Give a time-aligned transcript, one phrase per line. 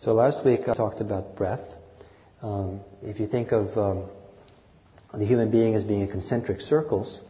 [0.00, 1.74] So last week I talked about breath.
[2.40, 4.08] Um, if you think of um,
[5.12, 7.20] the human being as being in concentric circles,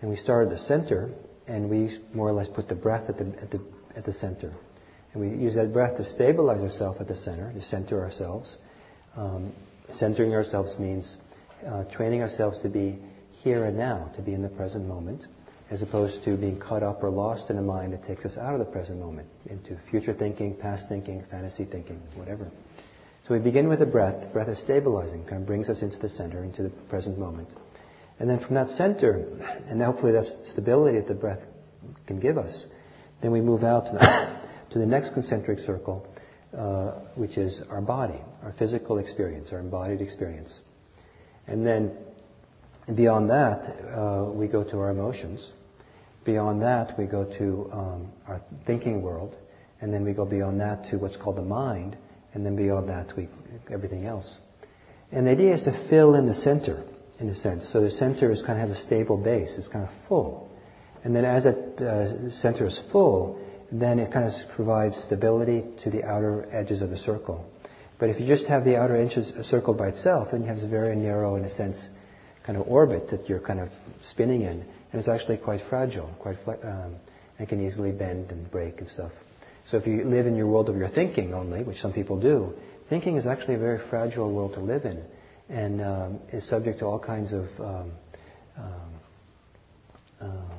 [0.00, 1.10] and we start at the center,
[1.48, 3.60] and we more or less put the breath at the, at the,
[3.96, 4.52] at the center.
[5.12, 8.56] And we use that breath to stabilize ourselves at the center, to center ourselves.
[9.16, 9.52] Um,
[9.90, 11.16] centering ourselves means
[11.66, 13.00] uh, training ourselves to be
[13.42, 15.24] here and now, to be in the present moment,
[15.72, 18.52] as opposed to being caught up or lost in a mind that takes us out
[18.52, 22.50] of the present moment into future thinking, past thinking, fantasy thinking, whatever.
[23.26, 24.20] So we begin with the breath.
[24.20, 27.48] The breath is stabilizing, kind of brings us into the center, into the present moment.
[28.18, 29.24] And then from that center,
[29.66, 31.40] and hopefully that stability that the breath
[32.06, 32.66] can give us,
[33.22, 36.06] then we move out to the, to the next concentric circle,
[36.54, 40.60] uh, which is our body, our physical experience, our embodied experience.
[41.46, 41.96] And then
[42.94, 43.62] beyond that,
[43.96, 45.50] uh, we go to our emotions.
[46.24, 49.36] Beyond that, we go to um, our thinking world.
[49.80, 51.96] And then we go beyond that to what's called the mind.
[52.34, 53.28] And then beyond that, we
[53.70, 54.38] everything else.
[55.10, 56.84] And the idea is to fill in the center,
[57.18, 57.68] in a sense.
[57.72, 59.56] So the center is kind of has a stable base.
[59.58, 60.48] It's kind of full.
[61.04, 65.90] And then as that uh, center is full, then it kind of provides stability to
[65.90, 67.44] the outer edges of the circle.
[67.98, 70.70] But if you just have the outer edges circled by itself, then you have this
[70.70, 71.88] very narrow, in a sense,
[72.46, 73.68] kind of orbit that you're kind of
[74.02, 74.64] spinning in.
[74.92, 76.96] And it's actually quite fragile, quite um,
[77.38, 79.12] and can easily bend and break and stuff.
[79.70, 82.52] So if you live in your world of your thinking only, which some people do,
[82.88, 85.02] thinking is actually a very fragile world to live in,
[85.48, 87.92] and um, is subject to all kinds of um,
[88.56, 88.94] um,
[90.20, 90.50] um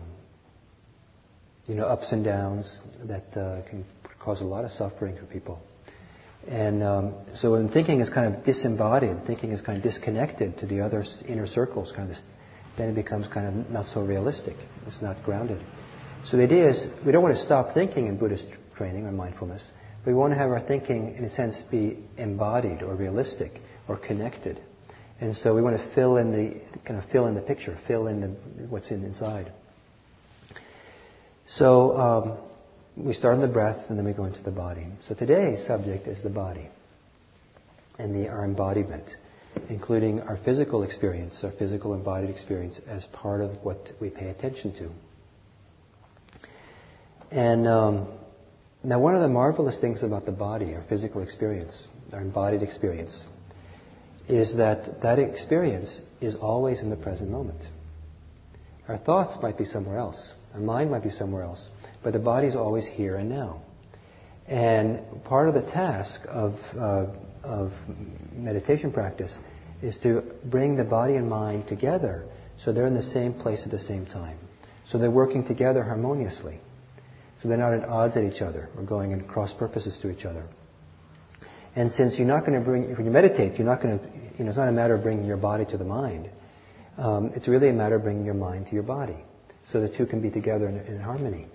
[1.66, 3.86] you know ups and downs that uh, can
[4.20, 5.62] cause a lot of suffering for people.
[6.48, 10.66] And um, so when thinking is kind of disembodied, thinking is kind of disconnected to
[10.66, 12.24] the other inner circles, kind of this,
[12.78, 14.56] then it becomes kind of not so realistic.
[14.88, 15.62] It's not grounded.
[16.26, 19.64] So the idea is we don't want to stop thinking in Buddhist training or mindfulness.
[20.06, 23.52] We want to have our thinking, in a sense, be embodied or realistic
[23.88, 24.62] or connected.
[25.22, 28.08] And so we want to fill in the kind of fill in the picture, fill
[28.08, 28.28] in the,
[28.68, 29.52] what's in inside.
[31.46, 32.38] So um,
[32.96, 34.88] we start in the breath and then we go into the body.
[35.08, 36.68] So today's subject is the body
[37.98, 39.10] and the, our embodiment,
[39.70, 44.74] including our physical experience, our physical embodied experience as part of what we pay attention
[44.74, 44.90] to.
[47.32, 48.08] And um,
[48.84, 53.24] now, one of the marvelous things about the body, our physical experience, our embodied experience,
[54.28, 57.66] is that that experience is always in the present moment.
[58.88, 60.34] Our thoughts might be somewhere else.
[60.54, 61.68] Our mind might be somewhere else.
[62.04, 63.62] But the body is always here and now.
[64.48, 67.06] And part of the task of, uh,
[67.44, 67.72] of
[68.34, 69.36] meditation practice
[69.82, 72.26] is to bring the body and mind together
[72.58, 74.38] so they're in the same place at the same time.
[74.88, 76.60] So they're working together harmoniously.
[77.42, 80.26] So they're not at odds at each other or going in cross purposes to each
[80.26, 80.46] other.
[81.76, 84.06] And since you're not going to bring, when you meditate, you're not going to,
[84.38, 86.30] you know, it's not a matter of bringing your body to the mind.
[86.98, 89.18] Um, it's really a matter of bringing your mind to your body.
[89.72, 91.48] So the two can be together in, in harmony.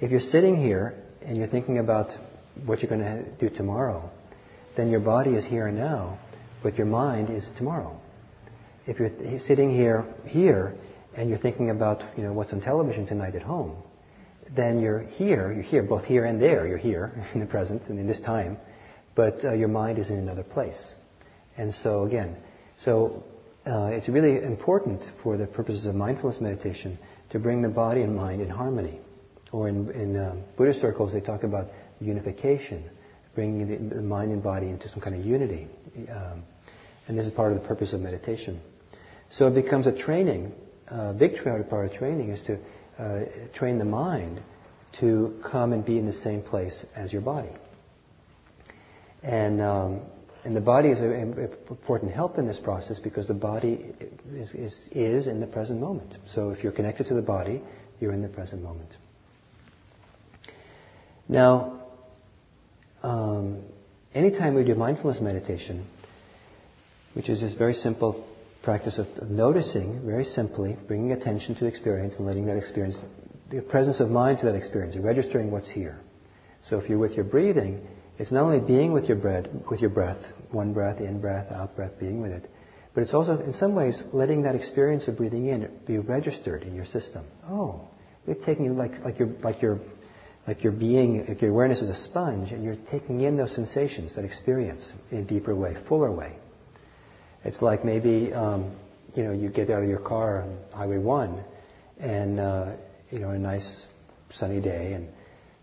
[0.00, 2.10] If you're sitting here and you're thinking about
[2.64, 4.10] what you're going to do tomorrow,
[4.76, 6.18] then your body is here and now,
[6.62, 8.00] but your mind is tomorrow.
[8.86, 10.74] If you're sitting here, here,
[11.16, 13.76] and you're thinking about, you know, what's on television tonight at home,
[14.56, 17.98] then you're here, you're here, both here and there, you're here in the present and
[17.98, 18.56] in this time,
[19.14, 20.92] but uh, your mind is in another place.
[21.56, 22.36] And so again,
[22.84, 23.22] so
[23.66, 26.98] uh, it's really important for the purposes of mindfulness meditation
[27.30, 29.00] to bring the body and mind in harmony.
[29.52, 31.68] Or in, in um, Buddhist circles, they talk about
[32.00, 32.88] unification,
[33.40, 35.66] bringing the, mind and body into some kind of unity.
[36.10, 36.42] Um,
[37.08, 38.60] and this is part of the purpose of meditation.
[39.30, 40.52] So it becomes a training.
[40.88, 42.58] A big part of training is to
[42.98, 44.42] uh, train the mind
[45.00, 47.48] to come and be in the same place as your body.
[49.22, 50.02] And, um,
[50.44, 51.38] and the body is an
[51.70, 53.86] important help in this process because the body
[54.34, 56.14] is, is, is in the present moment.
[56.34, 57.62] So if you're connected to the body,
[58.00, 58.90] you're in the present moment.
[61.26, 61.79] Now,
[63.02, 63.64] um,
[64.14, 65.86] anytime we do mindfulness meditation,
[67.14, 68.26] which is this very simple
[68.62, 72.96] practice of, of noticing, very simply, bringing attention to experience and letting that experience,
[73.50, 75.98] the presence of mind to that experience, registering what's here.
[76.68, 77.86] So if you're with your breathing,
[78.18, 81.74] it's not only being with your breath, with your breath, one breath in, breath out,
[81.74, 82.50] breath being with it,
[82.94, 86.74] but it's also, in some ways, letting that experience of breathing in be registered in
[86.74, 87.24] your system.
[87.48, 87.88] Oh,
[88.26, 89.80] you're taking like like you're like you're
[90.46, 94.14] like your being, like your awareness is a sponge, and you're taking in those sensations,
[94.16, 96.36] that experience, in a deeper way, fuller way.
[97.44, 98.76] It's like maybe, um,
[99.14, 101.44] you know, you get out of your car on Highway 1
[102.00, 102.72] and, uh,
[103.10, 103.86] you know, a nice
[104.32, 105.08] sunny day and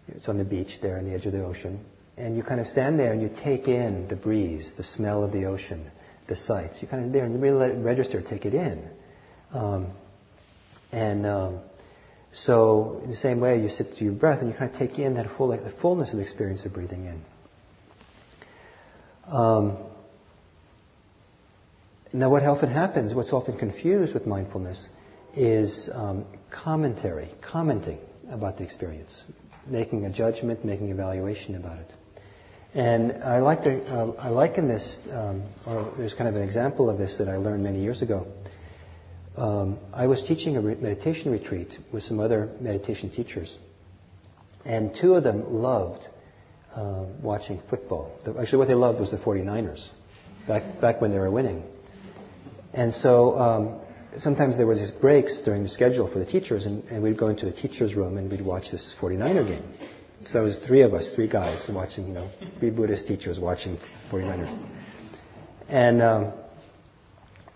[0.08, 1.84] it's on the beach there on the edge of the ocean
[2.18, 5.32] and you kind of stand there and you take in the breeze, the smell of
[5.32, 5.90] the ocean,
[6.28, 6.76] the sights.
[6.82, 8.90] You kind of there and you really let it register, take it in.
[9.54, 9.92] Um,
[10.92, 11.60] and um,
[12.46, 15.00] so, in the same way, you sit to your breath and you kind of take
[15.00, 17.22] in that full, like, the fullness of experience of breathing in.
[19.28, 19.78] Um,
[22.14, 24.88] now, what often happens, what's often confused with mindfulness,
[25.36, 28.00] is um, commentary, commenting
[28.30, 29.26] about the experience,
[29.66, 31.94] making a judgment, making evaluation about it.
[32.74, 36.90] And I like to, uh, I liken this, um, or there's kind of an example
[36.90, 38.28] of this that I learned many years ago.
[39.38, 43.56] Um, I was teaching a meditation retreat with some other meditation teachers,
[44.66, 46.08] and two of them loved
[46.76, 48.20] uh, watching football.
[48.40, 49.88] Actually, what they loved was the 49ers,
[50.48, 51.64] back back when they were winning.
[52.74, 53.80] And so um,
[54.18, 57.28] sometimes there were these breaks during the schedule for the teachers, and, and, we'd go
[57.28, 59.74] into the teacher's room and we'd watch this 49er game.
[60.26, 62.30] So it was three of us, three guys watching, you know,
[62.60, 63.78] three Buddhist teachers watching
[64.12, 64.60] 49ers.
[65.70, 66.34] And, um,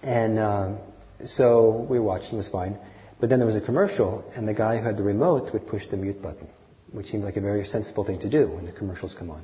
[0.04, 0.80] and um,
[1.25, 2.77] so we watched and it was fine.
[3.19, 5.83] But then there was a commercial, and the guy who had the remote would push
[5.89, 6.47] the mute button,
[6.91, 9.44] which seemed like a very sensible thing to do when the commercials come on.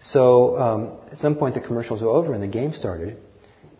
[0.00, 3.18] So um, at some point the commercials were over and the game started,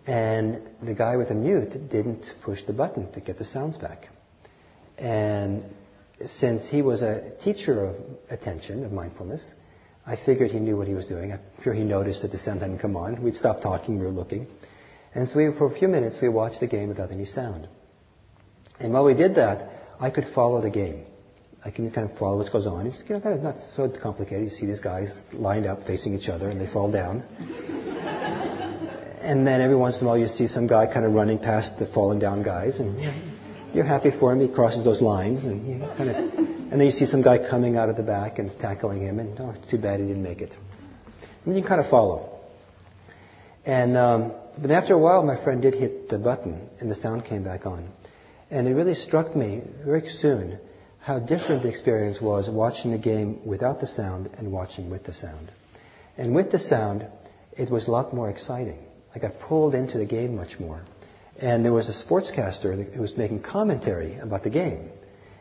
[0.06, 4.08] and the guy with the mute didn't push the button to get the sounds back.
[4.98, 5.64] And
[6.26, 7.96] since he was a teacher of
[8.30, 9.54] attention, of mindfulness,
[10.06, 11.32] I figured he knew what he was doing.
[11.32, 13.22] I'm sure he noticed that the sound hadn't come on.
[13.22, 14.46] We'd stopped talking, we were looking.
[15.14, 17.68] And so we, for a few minutes, we watched the game without any sound.
[18.80, 19.68] And while we did that,
[20.00, 21.04] I could follow the game.
[21.64, 22.86] I can kind of follow what goes on.
[22.86, 24.44] It's you know, kind of not so complicated.
[24.44, 27.22] You see these guys lined up facing each other and they fall down.
[29.20, 31.78] and then every once in a while you see some guy kind of running past
[31.78, 32.98] the falling down guys and
[33.72, 34.40] you're happy for him.
[34.40, 37.76] He crosses those lines and you kind of, and then you see some guy coming
[37.76, 40.40] out of the back and tackling him and oh, it's too bad he didn't make
[40.40, 40.52] it.
[41.46, 42.31] And you kind of follow.
[43.64, 47.24] And um, but after a while, my friend did hit the button, and the sound
[47.24, 47.88] came back on.
[48.50, 50.58] And it really struck me very soon
[51.00, 55.14] how different the experience was watching the game without the sound and watching with the
[55.14, 55.50] sound.
[56.16, 57.06] And with the sound,
[57.56, 58.78] it was a lot more exciting.
[59.14, 60.82] I got pulled into the game much more.
[61.38, 64.90] And there was a sportscaster who was making commentary about the game.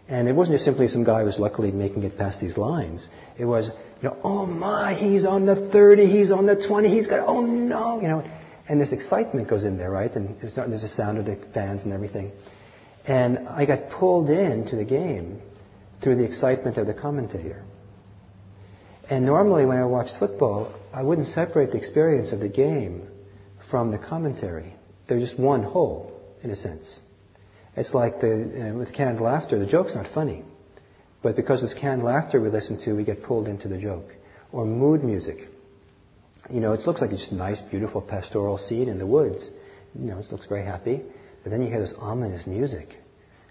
[0.07, 3.07] And it wasn't just simply some guy who was luckily making it past these lines.
[3.37, 3.69] It was,
[4.01, 7.41] you know, oh my, he's on the 30, he's on the 20, he's got, oh
[7.41, 8.23] no, you know.
[8.67, 10.11] And this excitement goes in there, right?
[10.11, 12.31] And there's, there's a sound of the fans and everything.
[13.05, 15.41] And I got pulled into the game
[16.01, 17.63] through the excitement of the commentator.
[19.09, 23.07] And normally when I watched football, I wouldn't separate the experience of the game
[23.69, 24.73] from the commentary.
[25.07, 26.99] They're just one whole, in a sense.
[27.75, 30.43] It's like the, uh, with canned laughter, the joke's not funny.
[31.23, 34.09] But because it's canned laughter we listen to, we get pulled into the joke.
[34.51, 35.37] Or mood music.
[36.49, 39.47] You know, it looks like it's a nice, beautiful pastoral scene in the woods.
[39.93, 41.01] You know, it looks very happy.
[41.43, 42.89] But then you hear this ominous music.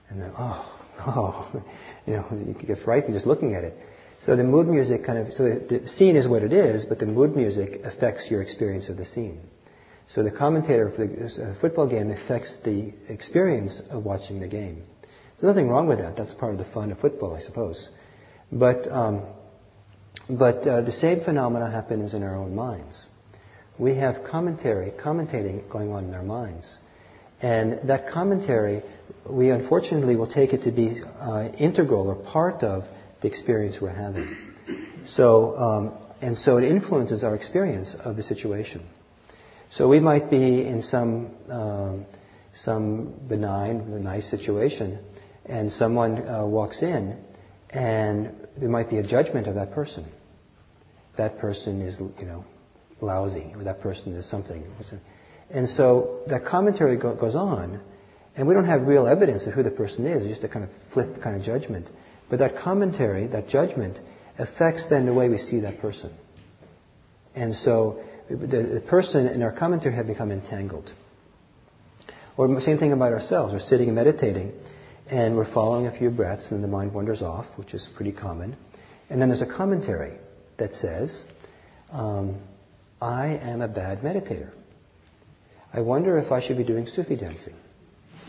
[0.09, 1.63] And then, oh, oh,
[2.07, 3.75] you know, you get frightened just looking at it.
[4.21, 6.99] So the mood music kind of, so the, the scene is what it is, but
[6.99, 9.41] the mood music affects your experience of the scene.
[10.09, 14.83] So the commentator for the uh, football game affects the experience of watching the game.
[15.41, 16.17] There's nothing wrong with that.
[16.17, 17.89] That's part of the fun of football, I suppose.
[18.53, 19.27] But um,
[20.29, 23.07] but uh, the same phenomena happens in our own minds.
[23.79, 26.69] We have commentary, commentating going on in our minds.
[27.41, 28.83] And that commentary,
[29.29, 32.85] we unfortunately will take it to be uh, integral or part of
[33.23, 34.37] the experience we're having.
[35.07, 38.87] So, um, and so it influences our experience of the situation.
[39.71, 42.07] So we might be in some um,
[42.55, 44.99] some benign, nice situation,
[45.51, 47.19] and someone uh, walks in,
[47.71, 50.07] and there might be a judgment of that person.
[51.19, 52.45] That person is, you know,
[53.01, 54.65] lousy, or that person is something.
[55.51, 57.81] And so that commentary go- goes on,
[58.37, 60.71] and we don't have real evidence of who the person is, just a kind of
[60.93, 61.89] flip kind of judgment.
[62.29, 63.99] But that commentary, that judgment,
[64.39, 66.15] affects then the way we see that person.
[67.35, 70.91] And so the, the person and our commentary have become entangled.
[72.37, 73.53] Or same thing about ourselves.
[73.53, 74.53] We're sitting and meditating,
[75.11, 78.57] and we're following a few breaths and the mind wanders off, which is pretty common.
[79.09, 80.17] And then there's a commentary
[80.59, 81.25] that says,
[81.91, 82.41] um,
[83.01, 84.53] I am a bad meditator.
[85.73, 87.55] I wonder if I should be doing Sufi dancing.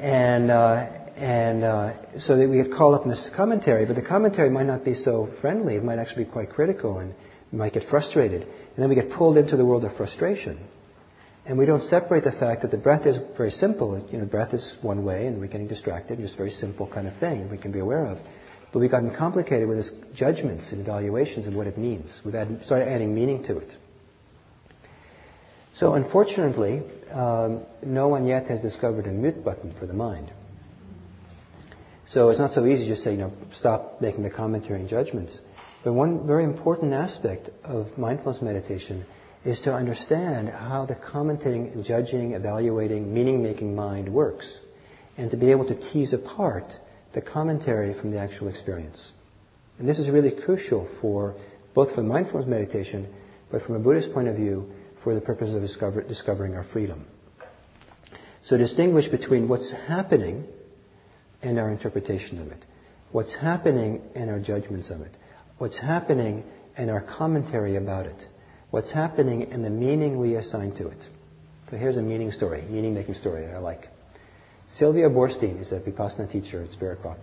[0.00, 4.02] and uh, and uh, so that we get caught up in this commentary, but the
[4.02, 5.76] commentary might not be so friendly.
[5.76, 7.14] It might actually be quite critical, and
[7.50, 8.42] we might get frustrated.
[8.42, 10.66] And then we get pulled into the world of frustration.
[11.44, 14.06] And we don't separate the fact that the breath is very simple.
[14.12, 16.20] You know, breath is one way, and we're getting distracted.
[16.20, 18.18] It's a very simple kind of thing we can be aware of.
[18.72, 22.20] But we've gotten complicated with this judgments and evaluations of what it means.
[22.24, 23.70] We've add, started adding meaning to it.
[25.74, 30.32] So unfortunately, um, no one yet has discovered a mute button for the mind.
[32.06, 34.88] So it's not so easy to just say, you know, stop making the commentary and
[34.88, 35.38] judgments.
[35.82, 39.04] But one very important aspect of mindfulness meditation
[39.44, 44.58] is to understand how the commenting, judging, evaluating, meaning-making mind works,
[45.16, 46.64] and to be able to tease apart
[47.14, 49.10] the commentary from the actual experience.
[49.78, 51.34] And this is really crucial for
[51.74, 53.12] both for mindfulness meditation,
[53.50, 54.70] but from a Buddhist point of view,
[55.02, 57.04] for the purpose of discover, discovering our freedom.
[58.44, 60.46] So distinguish between what's happening
[61.42, 62.64] and our interpretation of it,
[63.10, 65.16] what's happening and our judgments of it,
[65.58, 66.44] what's happening
[66.76, 68.24] and our commentary about it,
[68.72, 70.98] what's happening and the meaning we assign to it.
[71.70, 73.86] So here's a meaning story, meaning making story that I like.
[74.66, 77.18] Sylvia Boorstein is a Vipassana teacher at Spirit Rock.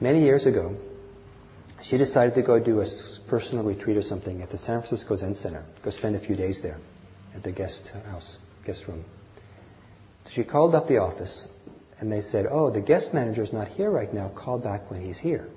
[0.00, 0.76] Many years ago,
[1.82, 2.86] she decided to go do a
[3.28, 6.60] personal retreat or something at the San Francisco Zen Center, go spend a few days
[6.62, 6.78] there
[7.34, 9.04] at the guest house, guest room.
[10.24, 11.48] So she called up the office
[11.98, 14.28] and they said, Oh, the guest manager is not here right now.
[14.28, 15.48] Call back when he's here.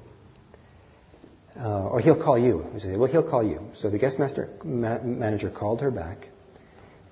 [1.59, 2.65] Uh, or he'll call you.
[2.79, 3.59] Said, Well, he'll call you.
[3.75, 6.27] So the guest master, ma- manager called her back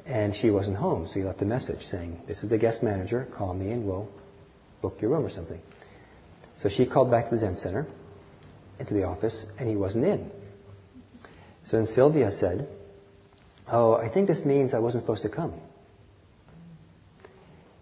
[0.06, 1.08] and she wasn't home.
[1.08, 3.28] So he left a message saying, This is the guest manager.
[3.36, 4.08] Call me and we'll
[4.82, 5.60] book your room or something.
[6.58, 7.88] So she called back to the Zen Center
[8.80, 10.32] into the office and he wasn't in.
[11.66, 12.68] So then Sylvia said,
[13.68, 15.60] Oh, I think this means I wasn't supposed to come.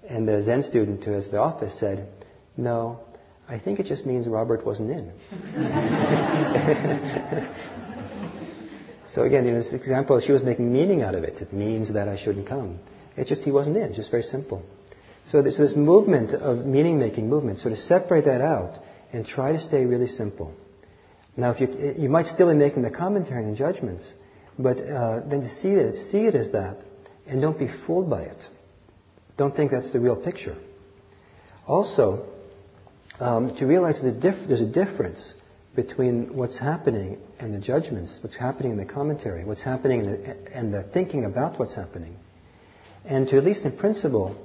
[0.07, 2.07] And the Zen student who was the office said,
[2.55, 3.01] No,
[3.47, 5.11] I think it just means Robert wasn't in.
[9.07, 11.41] so again, in this example, she was making meaning out of it.
[11.41, 12.79] It means that I shouldn't come.
[13.17, 13.83] It's just he wasn't in.
[13.83, 14.63] It's just very simple.
[15.29, 18.79] So there's this movement of meaning-making movement, so to separate that out
[19.11, 20.53] and try to stay really simple.
[21.37, 24.11] Now, if you, you might still be making the commentary and judgments,
[24.57, 26.83] but uh, then to see it, see it as that,
[27.27, 28.37] and don't be fooled by it.
[29.37, 30.57] Don't think that's the real picture.
[31.65, 32.27] Also,
[33.23, 35.33] um, to realize that there's a difference
[35.77, 40.73] between what's happening and the judgments, what's happening in the commentary, what's happening the, and
[40.73, 42.17] the thinking about what's happening.
[43.05, 44.35] And to, at least in principle,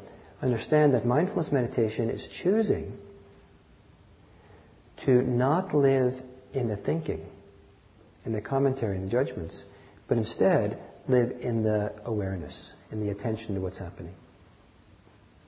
[0.41, 2.97] understand that mindfulness meditation is choosing
[5.07, 6.15] to not live
[6.55, 7.27] in the thinking,
[8.25, 9.65] in the commentary and the judgments,
[10.09, 14.15] but instead live in the awareness, in the attention to what's happening.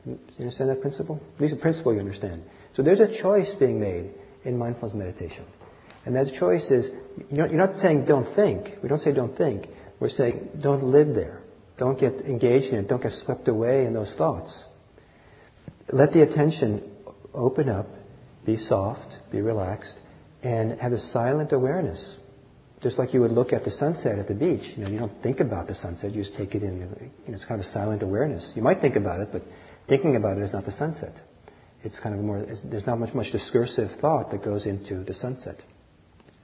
[0.05, 1.21] Do you understand that principle?
[1.37, 2.43] At least the principle you understand.
[2.81, 4.11] So there's a choice being made
[4.43, 5.45] in mindfulness meditation.
[6.07, 6.91] And that choice is,
[7.31, 8.83] you're not saying don't think.
[8.83, 9.67] We don't say don't think.
[10.01, 11.43] We're saying don't live there.
[11.77, 12.89] Don't get engaged in it.
[12.89, 14.65] Don't get swept away in those thoughts.
[15.93, 16.91] Let the attention
[17.35, 17.85] open up,
[18.47, 19.99] be soft, be relaxed,
[20.43, 22.17] and have a silent awareness.
[22.81, 24.73] Just like you would look at the sunset at the beach.
[24.75, 26.79] You know, you don't think about the sunset, you just take it in.
[26.79, 28.51] You know, it's kind of a silent awareness.
[28.57, 29.43] You might think about it, but
[29.87, 31.13] thinking about it is not the sunset.
[31.83, 35.57] It's kind of more, there's not much, much discursive thought that goes into the sunset,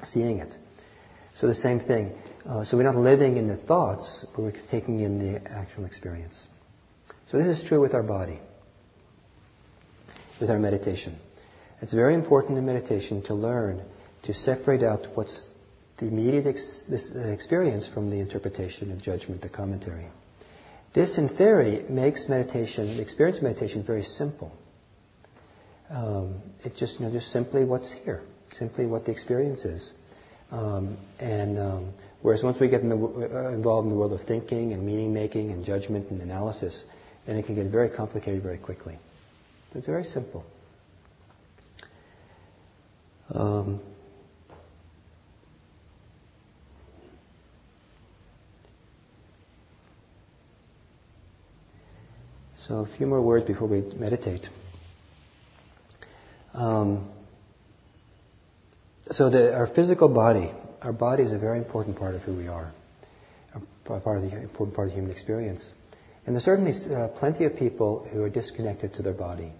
[0.04, 0.54] seeing it.
[1.34, 2.12] So the same thing.
[2.46, 6.34] Uh, so we're not living in the thoughts, but we're taking in the actual experience.
[7.26, 8.38] So this is true with our body,
[10.40, 11.18] with our meditation.
[11.82, 13.82] It's very important in meditation to learn
[14.22, 15.46] to separate out what's
[15.98, 20.06] the immediate ex- this, uh, experience from the interpretation and judgment, the commentary.
[20.94, 24.52] This, in theory, makes meditation, the experience of meditation, very simple.
[25.90, 28.22] Um, it's just, you know, just simply what's here,
[28.54, 29.94] simply what the experience is.
[30.50, 34.26] Um, and um, whereas once we get in the, uh, involved in the world of
[34.26, 36.84] thinking and meaning making and judgment and analysis,
[37.26, 38.98] then it can get very complicated very quickly.
[39.74, 40.44] It's very simple.
[43.32, 43.80] Um,
[52.56, 54.48] so a few more words before we meditate.
[56.56, 57.10] Um,
[59.10, 62.48] so the, our physical body, our body is a very important part of who we
[62.48, 62.72] are,
[63.54, 65.70] a part of the important part of the human experience.
[66.24, 69.52] And there's certainly uh, plenty of people who are disconnected to their body.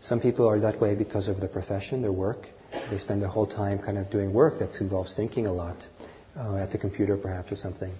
[0.00, 2.46] Some people are that way because of their profession, their work.
[2.90, 5.84] They spend their whole time kind of doing work that involves thinking a lot,
[6.36, 7.92] uh, at the computer perhaps or something.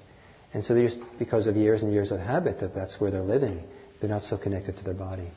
[0.54, 3.22] And so they just, because of years and years of habit, of that's where they're
[3.22, 3.62] living,
[4.00, 5.30] they're not so connected to their body.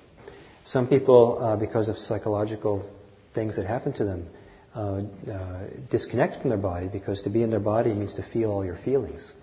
[0.66, 2.90] Some people, uh, because of psychological
[3.34, 4.28] things that happen to them,
[4.76, 8.52] uh, uh, disconnect from their body because to be in their body means to feel
[8.52, 9.34] all your feelings.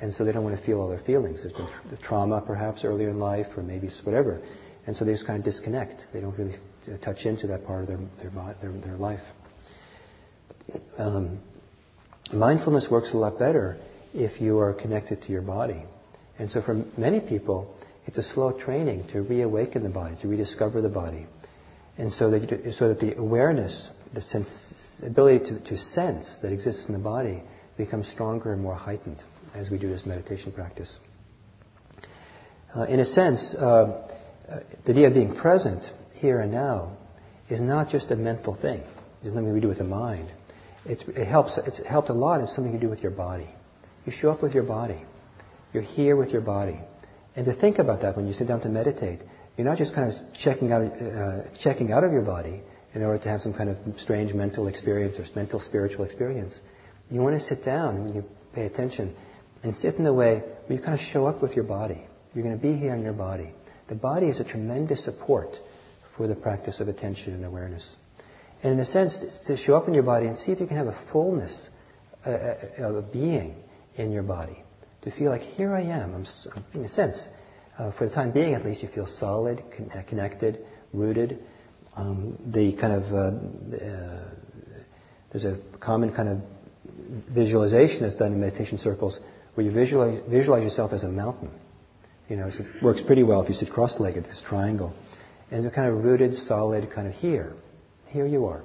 [0.00, 1.42] And so they don't want to feel all their feelings.
[1.42, 4.42] There's been trauma perhaps earlier in life or maybe whatever.
[4.86, 6.04] And so they just kind of disconnect.
[6.12, 6.56] They don't really
[7.02, 9.20] touch into that part of their, their, their, their life.
[10.98, 11.40] um,
[12.32, 13.78] mindfulness works a lot better
[14.14, 15.82] if you are connected to your body.
[16.38, 17.74] And so for many people,
[18.06, 21.26] it's a slow training to reawaken the body, to rediscover the body.
[21.98, 26.86] And so that, so that the awareness, the sense, ability to, to sense that exists
[26.86, 27.42] in the body
[27.76, 29.22] becomes stronger and more heightened
[29.54, 30.98] as we do this meditation practice.
[32.74, 33.64] Uh, in a sense, uh,
[34.48, 35.84] uh, the idea of being present
[36.14, 36.96] here and now
[37.48, 38.82] is not just a mental thing.
[39.22, 40.30] It's something we do with the mind.
[40.84, 41.58] It's, it helps.
[41.66, 42.40] It's helped a lot.
[42.40, 43.48] It's something you do with your body.
[44.04, 45.02] You show up with your body.
[45.72, 46.78] You're here with your body.
[47.34, 49.20] And to think about that when you sit down to meditate,
[49.56, 52.62] you're not just kind of checking out, uh, checking out of your body
[52.94, 56.58] in order to have some kind of strange mental experience or mental spiritual experience.
[57.10, 59.14] You want to sit down and you pay attention
[59.62, 62.06] and sit in a way where you kind of show up with your body.
[62.32, 63.52] You're going to be here in your body.
[63.88, 65.50] The body is a tremendous support
[66.16, 67.88] for the practice of attention and awareness.
[68.62, 70.76] And in a sense, to show up in your body and see if you can
[70.76, 71.68] have a fullness
[72.24, 73.54] uh, uh of a being
[73.96, 74.62] in your body.
[75.02, 76.14] To feel like, here I am.
[76.14, 77.28] I'm, in a sense,
[77.78, 81.38] uh, for the time being at least, you feel solid, con- uh, connected, rooted.
[81.94, 84.30] Um, the kind of, uh, uh,
[85.32, 86.38] there's a common kind of
[87.34, 89.18] visualization that's done in meditation circles
[89.54, 91.50] where you visualize, visualize yourself as a mountain.
[92.28, 94.94] You know, it works pretty well if you sit cross-legged, this triangle.
[95.50, 97.54] And you're kind of rooted, solid, kind of here.
[98.08, 98.62] Here you are.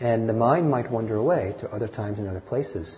[0.00, 2.96] And the mind might wander away to other times and other places.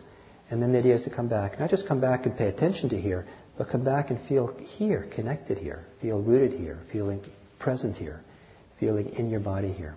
[0.49, 1.59] And then the idea is to come back.
[1.61, 3.27] Not just come back and pay attention to here,
[3.59, 7.21] but come back and feel here, connected here, feel rooted here, feeling
[7.59, 8.21] present here,
[8.79, 9.97] feeling in your body here.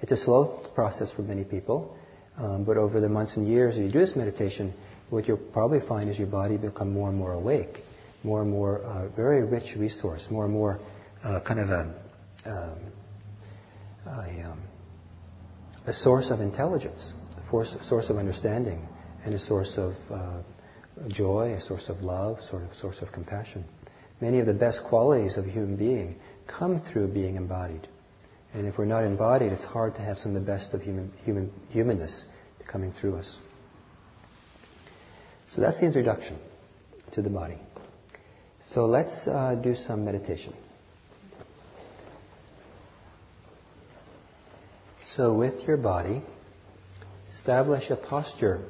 [0.00, 1.96] It's a slow process for many people,
[2.36, 4.74] um, but over the months and years that you do this meditation,
[5.10, 7.78] what you'll probably find is your body become more and more awake,
[8.22, 10.80] more and more uh, very rich resource, more and more
[11.24, 11.94] uh, kind of a,
[12.46, 12.92] um,
[14.06, 14.62] a, um,
[15.86, 18.86] a, source of intelligence, a, force, source of understanding,
[19.24, 20.42] and a source of uh,
[21.08, 23.64] joy, a source of love, sort of source of compassion.
[24.20, 27.88] Many of the best qualities of a human being come through being embodied.
[28.52, 31.12] And if we're not embodied, it's hard to have some of the best of human,
[31.24, 32.24] human humanness
[32.70, 33.38] coming through us.
[35.54, 36.38] So that's the introduction
[37.12, 37.58] to the body.
[38.72, 40.54] So let's uh, do some meditation.
[45.16, 46.22] So with your body,
[47.30, 48.62] establish a posture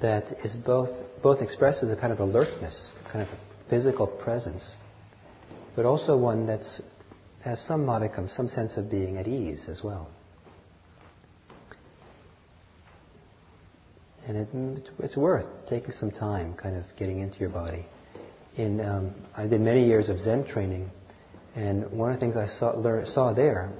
[0.00, 0.90] that is both
[1.22, 3.28] both expresses a kind of alertness, kind of
[3.68, 4.74] physical presence,
[5.74, 6.64] but also one that
[7.42, 10.10] has some modicum, some sense of being at ease as well.
[14.26, 17.86] and it, it's worth taking some time, kind of getting into your body.
[18.56, 20.90] In um, I did many years of Zen training,
[21.54, 23.70] and one of the things I saw, learned, saw there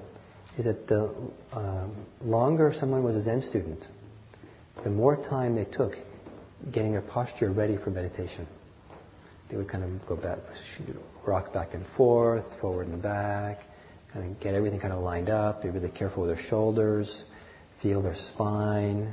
[0.56, 1.14] is that the
[1.52, 3.86] um, longer someone was a Zen student,
[4.86, 5.94] the more time they took
[6.70, 8.46] getting their posture ready for meditation.
[9.50, 10.38] They would kind of go back,
[11.26, 13.58] rock back and forth, forward and back,
[14.12, 17.24] kind of get everything kind of lined up, be really careful with their shoulders,
[17.82, 19.12] feel their spine,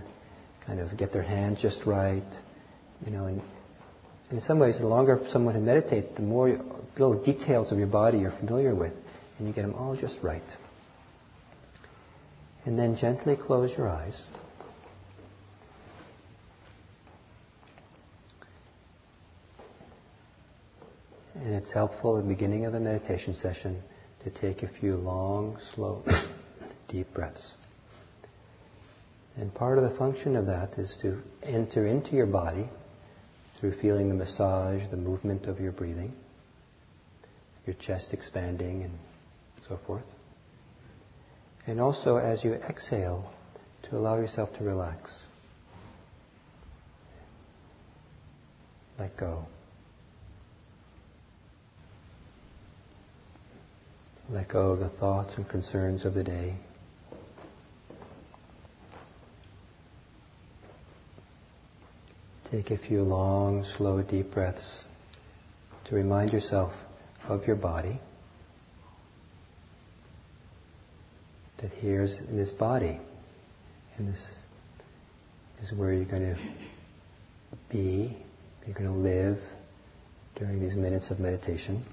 [0.64, 2.22] kind of get their hands just right.
[3.04, 3.42] You know, and,
[4.30, 6.50] in some ways, the longer someone can meditate, the more
[7.00, 8.94] little details of your body you're familiar with,
[9.40, 10.44] and you get them all just right.
[12.64, 14.28] And then gently close your eyes.
[21.36, 23.82] And it's helpful at the beginning of a meditation session
[24.24, 26.04] to take a few long, slow,
[26.90, 27.54] deep breaths.
[29.36, 32.70] And part of the function of that is to enter into your body
[33.60, 36.14] through feeling the massage, the movement of your breathing,
[37.66, 38.94] your chest expanding and
[39.68, 40.06] so forth.
[41.66, 43.32] And also as you exhale,
[43.90, 45.26] to allow yourself to relax.
[49.00, 49.46] Let go.
[54.30, 56.56] Let go of the thoughts and concerns of the day.
[62.50, 64.86] Take a few long, slow, deep breaths
[65.86, 66.72] to remind yourself
[67.28, 68.00] of your body.
[71.62, 73.00] That here's in this body,
[73.98, 74.32] and this
[75.62, 76.38] is where you're going to
[77.72, 78.18] be,
[78.66, 79.40] you're going to live
[80.36, 81.84] during these minutes of meditation.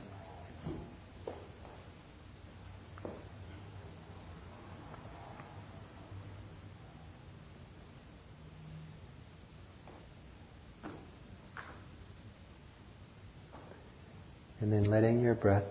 [14.70, 15.64] and then letting your breath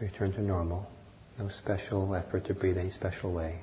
[0.00, 0.86] return to normal.
[1.36, 3.58] No special effort to breathe any special way.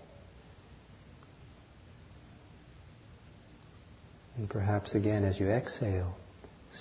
[4.36, 6.18] And perhaps again, as you exhale,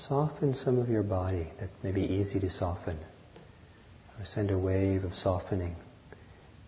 [0.09, 2.99] soften some of your body that may be easy to soften.
[4.19, 5.77] Or send a wave of softening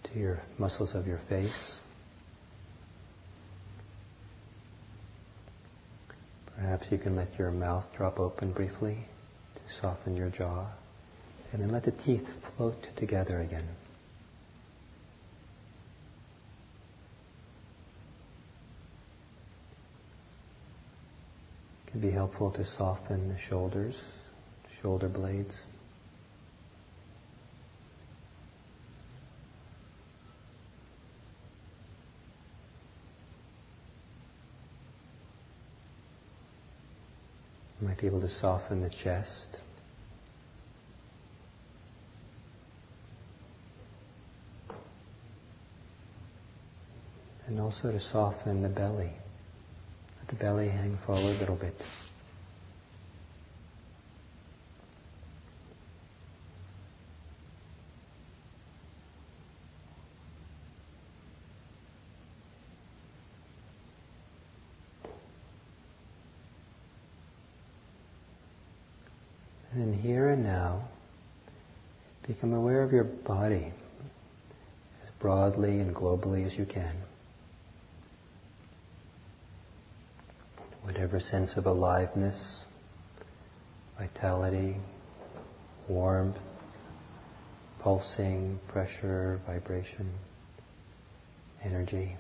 [0.05, 1.81] to your muscles of your face.
[6.55, 9.05] Perhaps you can let your mouth drop open briefly
[9.81, 10.67] soften your jaw.
[11.53, 13.65] And then let the teeth float together again.
[21.87, 23.95] It can be helpful to soften the shoulders,
[24.83, 25.61] shoulder blades.
[37.81, 39.59] You might be able to soften the chest.
[47.55, 49.13] And also to soften the belly.
[50.19, 51.81] Let the belly hang forward a little bit.
[69.75, 70.89] And here and now,
[72.27, 73.73] become aware of your body
[75.05, 76.97] as broadly and globally as you can.
[81.15, 82.65] Whatever sense of aliveness,
[83.97, 84.75] vitality,
[85.89, 86.37] warmth,
[87.79, 90.13] pulsing, pressure, vibration,
[91.63, 92.17] energy.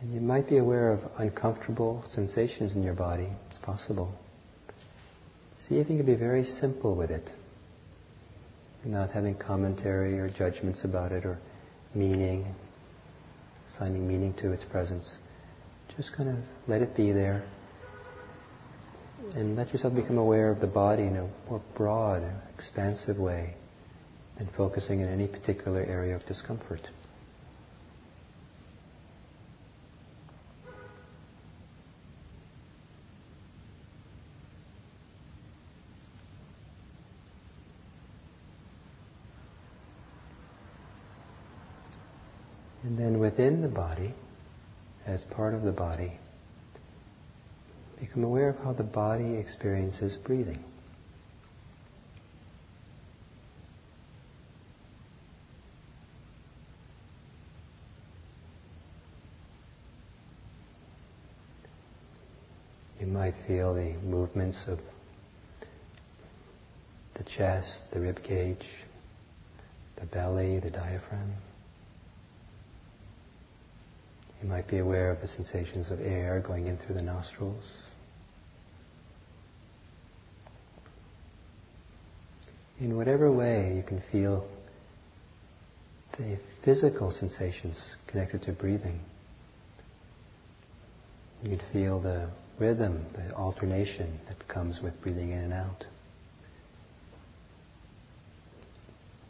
[0.00, 3.28] And you might be aware of uncomfortable sensations in your body.
[3.50, 4.12] It's possible.
[5.54, 7.30] See if you can be very simple with it.
[8.84, 11.38] Not having commentary or judgments about it or
[11.94, 12.54] meaning,
[13.68, 15.18] assigning meaning to its presence.
[15.96, 16.36] Just kind of
[16.66, 17.44] let it be there.
[19.34, 22.22] And let yourself become aware of the body in a more broad,
[22.54, 23.54] expansive way
[24.38, 26.88] than focusing in any particular area of discomfort.
[42.84, 44.12] And then within the body,
[45.06, 46.12] as part of the body,
[47.98, 50.62] become aware of how the body experiences breathing.
[63.00, 64.78] You might feel the movements of
[67.14, 68.66] the chest, the rib cage,
[69.96, 71.32] the belly, the diaphragm.
[74.42, 77.64] You might be aware of the sensations of air going in through the nostrils.
[82.80, 84.48] In whatever way you can feel
[86.16, 89.00] the physical sensations connected to breathing.
[91.42, 95.84] You can feel the rhythm, the alternation that comes with breathing in and out.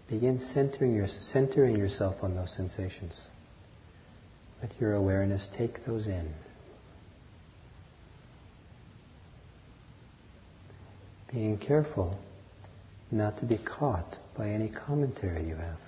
[0.08, 3.22] Begin centering, your, centering yourself on those sensations.
[4.62, 6.34] Let your awareness take those in.
[11.32, 12.18] Being careful
[13.10, 15.78] not to be caught by any commentary you have,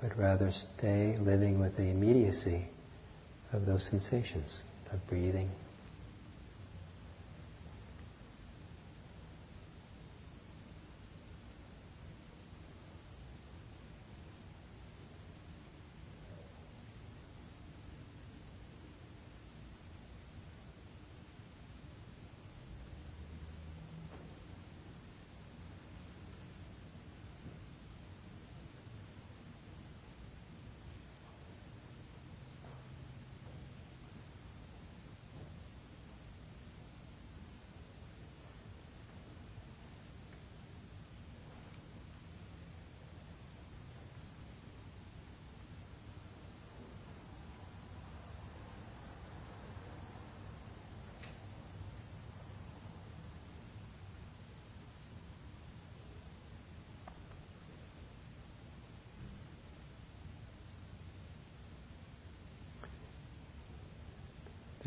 [0.00, 2.66] but rather stay living with the immediacy
[3.52, 5.50] of those sensations of breathing.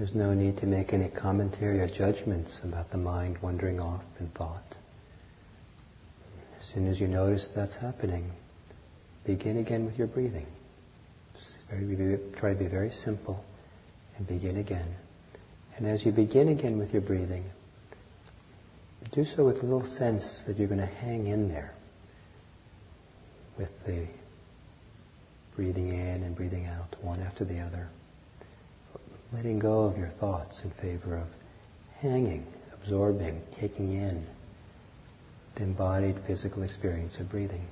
[0.06, 4.28] There's no need to make any commentary or judgments about the mind wandering off in
[4.30, 4.76] thought.
[6.56, 8.30] As soon as you notice that's happening,
[9.26, 10.46] begin again with your breathing.
[11.72, 13.44] Very, try to be very simple
[14.16, 14.96] and begin again.
[15.76, 17.46] And as you begin again with your breathing,
[19.12, 21.74] do so with a little sense that you're going to hang in there
[23.58, 24.06] with the
[25.56, 27.90] breathing in and breathing out, one after the other.
[29.36, 31.28] Letting go of your thoughts in favor of
[31.98, 34.26] hanging, absorbing, taking in
[35.56, 37.68] the embodied physical experience of breathing.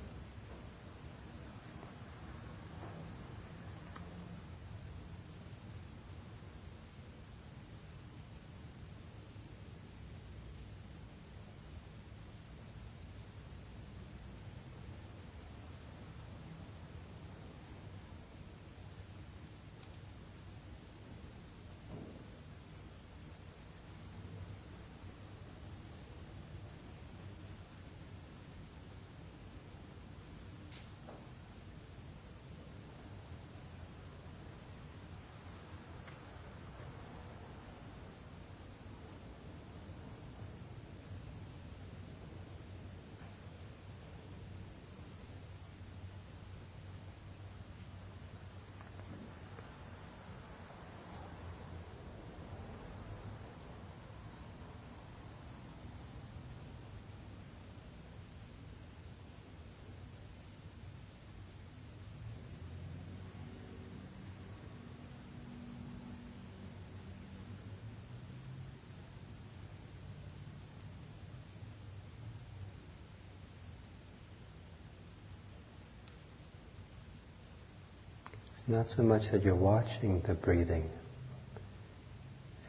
[78.66, 80.88] Not so much that you're watching the breathing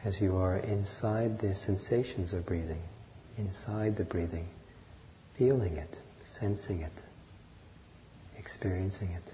[0.04, 2.82] as you are inside the sensations of breathing,
[3.38, 4.46] inside the breathing,
[5.38, 5.96] feeling it,
[6.38, 6.92] sensing it,
[8.38, 9.32] experiencing it.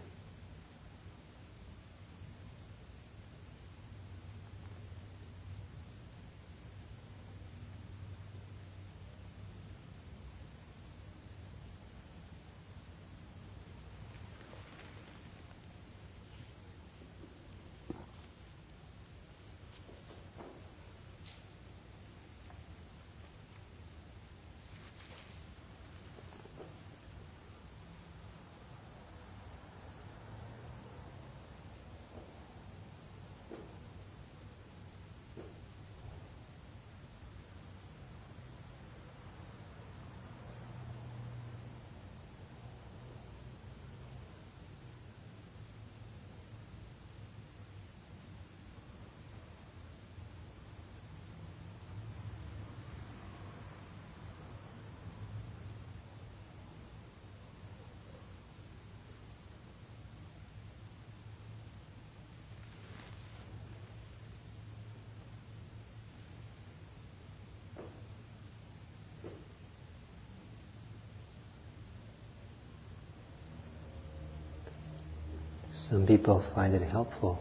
[75.92, 77.38] Some people find it helpful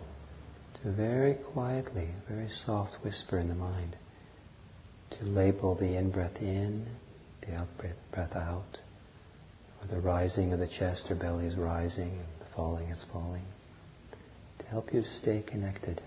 [0.84, 3.96] to very quietly, very soft whisper in the mind,
[5.12, 6.86] to label the in-breath in,
[7.48, 8.78] the out-breath breath out,
[9.80, 13.46] or the rising of the chest or belly is rising, and the falling is falling,
[14.60, 16.02] to help you stay connected.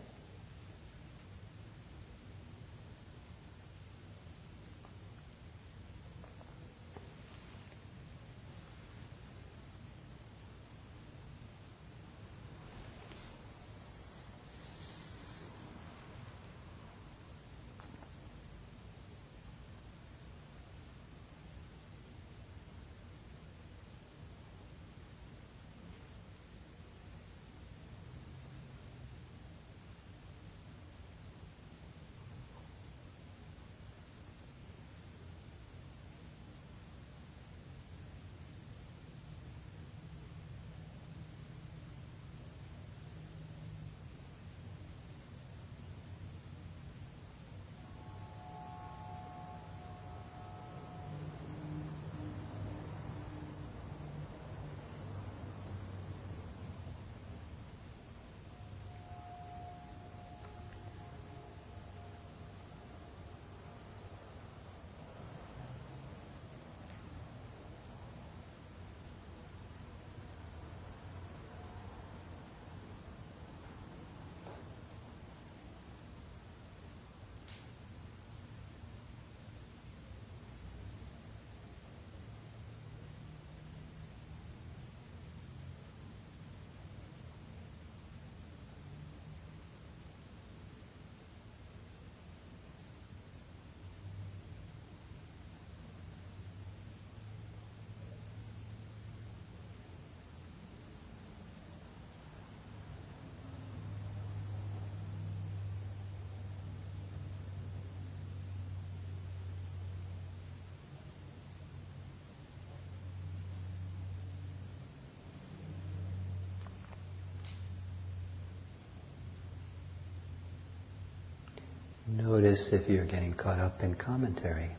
[122.16, 124.70] Notice if you're getting caught up in commentary.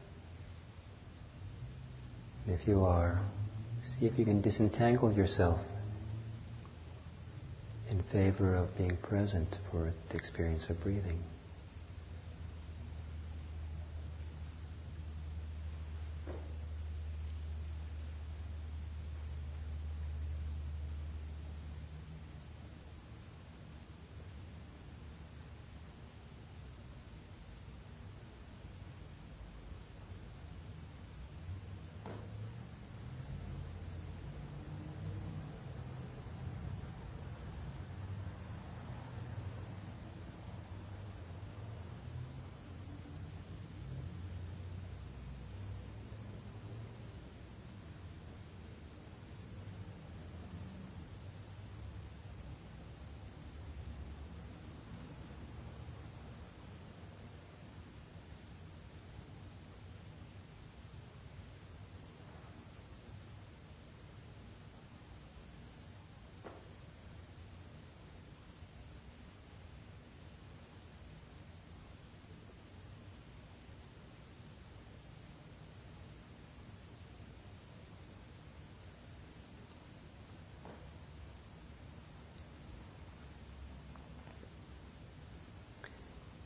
[2.48, 3.20] If you are,
[3.84, 5.60] see if you can disentangle yourself
[7.90, 11.20] in favor of being present for the experience of breathing.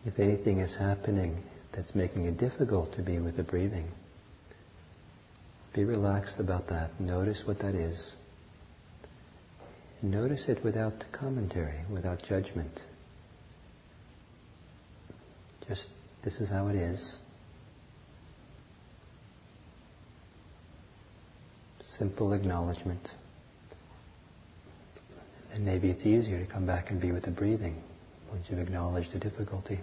[0.06, 1.42] If anything is happening
[1.74, 3.88] that's making it difficult to be with the breathing,
[5.74, 7.00] be relaxed about that.
[7.00, 8.14] Notice what that is.
[10.02, 12.82] Notice it without commentary, without judgment.
[15.68, 15.88] Just,
[16.24, 17.16] this is how it is.
[21.82, 23.10] Simple acknowledgement.
[25.54, 27.82] And maybe it's easier to come back and be with the breathing
[28.32, 29.80] once you've acknowledged the difficulty.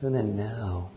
[0.00, 0.90] So then now,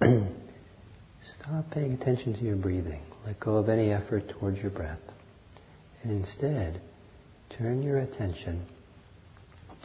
[0.00, 3.00] stop paying attention to your breathing.
[3.24, 5.00] Let go of any effort towards your breath.
[6.02, 6.80] And instead,
[7.56, 8.66] turn your attention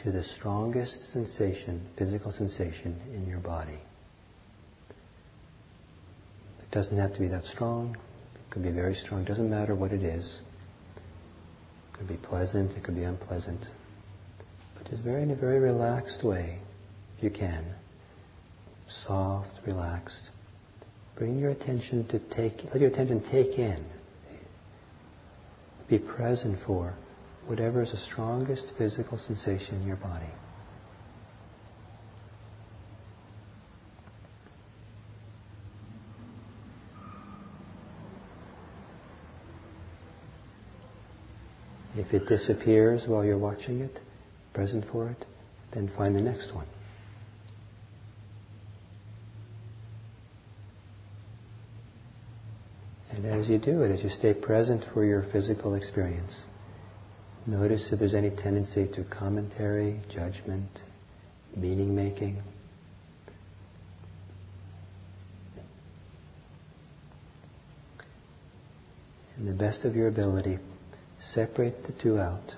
[0.03, 3.79] to the strongest sensation, physical sensation in your body.
[6.59, 7.95] It doesn't have to be that strong.
[8.35, 9.21] It could be very strong.
[9.21, 10.39] It doesn't matter what it is.
[10.95, 12.75] It could be pleasant.
[12.75, 13.67] It could be unpleasant.
[14.75, 16.59] But just very in a very relaxed way,
[17.17, 17.75] if you can
[19.07, 20.29] soft, relaxed.
[21.17, 23.85] Bring your attention to take, let your attention take in,
[25.87, 26.93] be present for
[27.47, 30.25] whatever is the strongest physical sensation in your body.
[41.95, 43.99] If it disappears while you're watching it,
[44.53, 45.25] present for it,
[45.73, 46.67] then find the next one.
[53.23, 56.43] As you do it, as you stay present for your physical experience,
[57.45, 60.69] notice if there's any tendency to commentary, judgment,
[61.55, 62.41] meaning making.
[69.37, 70.57] In the best of your ability,
[71.19, 72.55] separate the two out.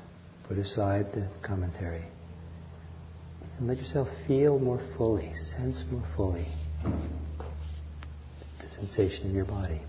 [0.47, 2.05] Put aside the commentary.
[3.58, 6.47] And let yourself feel more fully, sense more fully
[6.84, 9.82] the sensation in your body.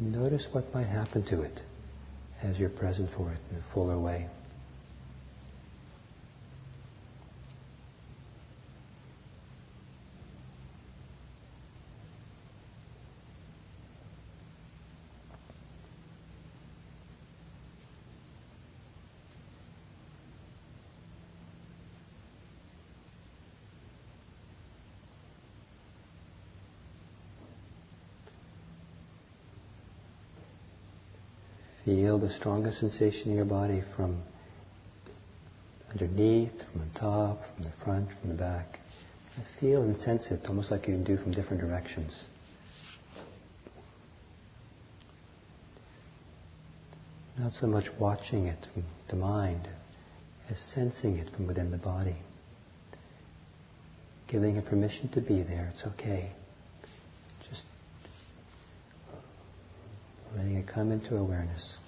[0.00, 1.60] Notice what might happen to it
[2.42, 4.26] as you're present for it in a fuller way.
[31.84, 34.22] Feel the strongest sensation in your body from
[35.90, 38.78] underneath, from the top, from the front, from the back.
[39.58, 42.24] Feel and sense it almost like you can do from different directions.
[47.38, 49.66] Not so much watching it from the mind
[50.50, 52.16] as sensing it from within the body.
[54.28, 56.32] Giving it permission to be there, it's okay.
[57.48, 57.64] Just
[60.36, 61.78] letting it come into awareness.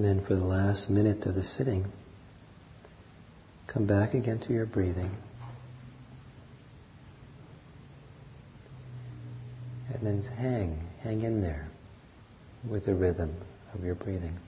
[0.00, 1.84] And then for the last minute of the sitting,
[3.66, 5.14] come back again to your breathing.
[9.92, 11.68] And then hang, hang in there
[12.66, 13.36] with the rhythm
[13.74, 14.38] of your breathing.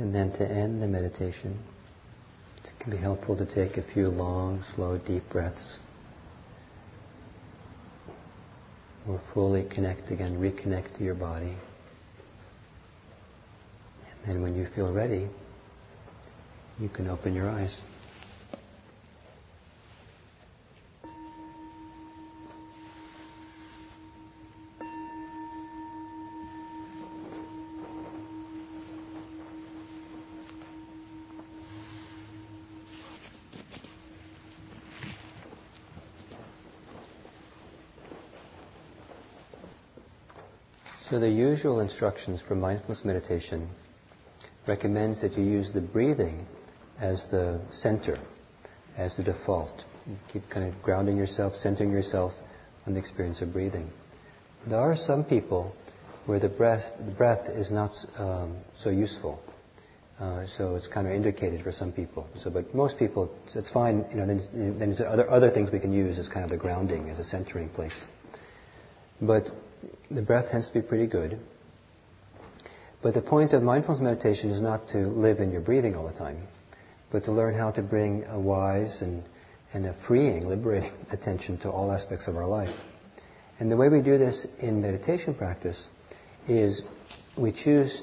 [0.00, 1.58] And then to end the meditation,
[2.64, 5.78] it can be helpful to take a few long, slow, deep breaths.
[9.06, 11.54] Or fully connect again, reconnect to your body.
[14.10, 15.28] And then when you feel ready,
[16.78, 17.78] you can open your eyes.
[41.20, 43.68] The usual instructions for mindfulness meditation
[44.66, 46.46] recommends that you use the breathing
[46.98, 48.16] as the center,
[48.96, 49.84] as the default.
[50.06, 52.32] You keep kind of grounding yourself, centering yourself
[52.86, 53.90] on the experience of breathing.
[54.66, 55.74] There are some people
[56.26, 59.40] where the breath, the breath is not um, so useful.
[60.18, 62.28] Uh, so it's kind of indicated for some people.
[62.42, 64.04] So, but most people, it's fine.
[64.10, 67.08] You know, then, then other other things we can use as kind of the grounding,
[67.08, 67.98] as a centering place.
[69.22, 69.48] But
[70.10, 71.38] the breath tends to be pretty good.
[73.02, 76.18] But the point of mindfulness meditation is not to live in your breathing all the
[76.18, 76.46] time,
[77.10, 79.22] but to learn how to bring a wise and,
[79.72, 82.74] and a freeing, liberating attention to all aspects of our life.
[83.58, 85.86] And the way we do this in meditation practice
[86.48, 86.82] is
[87.36, 88.02] we choose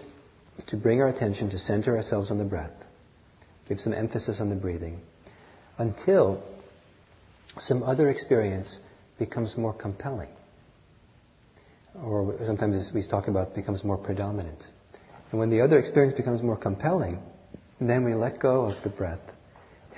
[0.67, 2.71] to bring our attention to center ourselves on the breath,
[3.67, 4.99] give some emphasis on the breathing,
[5.78, 6.43] until
[7.59, 8.78] some other experience
[9.19, 10.30] becomes more compelling
[12.04, 14.64] or sometimes we talk about becomes more predominant.
[15.32, 17.20] And when the other experience becomes more compelling,
[17.80, 19.22] then we let go of the breath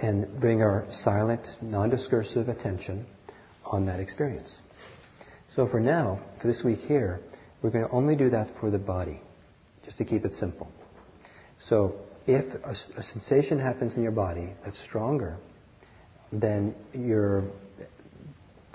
[0.01, 3.05] and bring our silent, non-discursive attention
[3.65, 4.61] on that experience.
[5.55, 7.19] So for now, for this week here,
[7.61, 9.19] we're going to only do that for the body,
[9.85, 10.71] just to keep it simple.
[11.67, 11.95] So
[12.25, 15.37] if a, a sensation happens in your body that's stronger,
[16.31, 17.43] then you're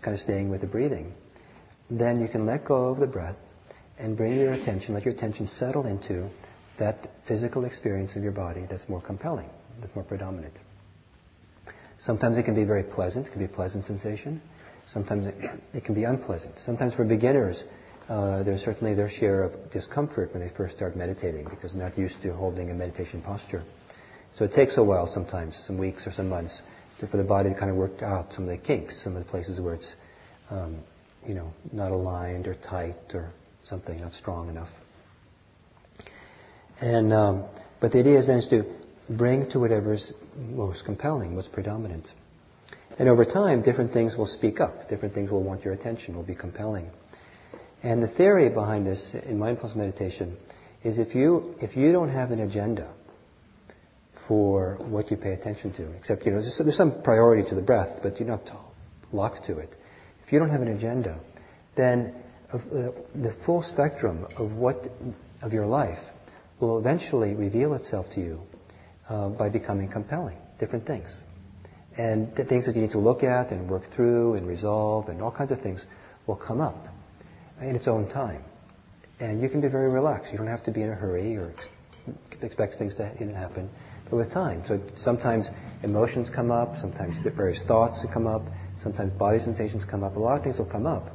[0.03, 1.15] kind of staying with the breathing
[1.91, 3.37] then you can let go of the breath
[3.99, 6.29] and bring your attention, let your attention settle into
[6.79, 9.49] that physical experience of your body that's more compelling,
[9.81, 10.55] that's more predominant.
[11.99, 14.43] Sometimes it can be very pleasant, it can be a pleasant sensation.
[14.93, 15.35] Sometimes it,
[15.73, 16.55] it can be unpleasant.
[16.67, 17.63] Sometimes for beginners,
[18.09, 21.97] uh, there's certainly their share of discomfort when they first start meditating because they're not
[21.97, 23.65] used to holding a meditation posture.
[24.35, 26.61] So it takes a while sometimes, some weeks or some months,
[27.01, 29.25] to, for the body to kind of work out some of the kinks, some of
[29.25, 29.95] the places where it's
[30.51, 30.81] um,
[31.27, 33.31] you know, not aligned or tight or
[33.65, 34.69] something not strong enough.
[36.81, 37.45] And um,
[37.81, 38.65] but the idea is then is to
[39.09, 42.07] bring to whatever's most compelling, most predominant.
[42.99, 44.89] And over time, different things will speak up.
[44.89, 46.91] Different things will want your attention, will be compelling.
[47.83, 50.37] And the theory behind this in mindfulness meditation
[50.85, 52.95] is if you, if you don't have an agenda
[54.29, 57.99] for what you pay attention to, except, you know, there's some priority to the breath,
[58.03, 58.49] but you're not
[59.13, 59.75] locked to it.
[60.27, 61.19] If you don't have an agenda,
[61.77, 62.15] then
[62.53, 64.89] the full spectrum of what,
[65.43, 65.99] of your life
[66.61, 68.41] will eventually reveal itself to you
[69.09, 71.15] uh, by becoming compelling, different things.
[71.97, 75.23] And the things that you need to look at and work through and resolve and
[75.23, 75.85] all kinds of things
[76.27, 76.89] will come up
[77.61, 78.43] in its own time.
[79.21, 80.33] And you can be very relaxed.
[80.33, 81.55] You don't have to be in a hurry or
[82.43, 83.71] expect things to happen.
[84.11, 85.49] But with time, so sometimes
[85.83, 88.43] emotions come up, sometimes various thoughts come up,
[88.81, 90.17] sometimes body sensations come up.
[90.17, 91.09] A lot of things will come up.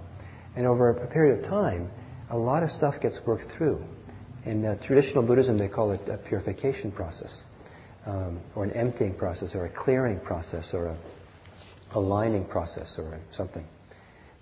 [0.56, 1.90] And over a period of time,
[2.30, 3.82] a lot of stuff gets worked through.
[4.46, 7.44] In uh, traditional Buddhism, they call it a purification process
[8.06, 10.98] um, or an emptying process or a clearing process or a
[11.94, 13.66] aligning process or something.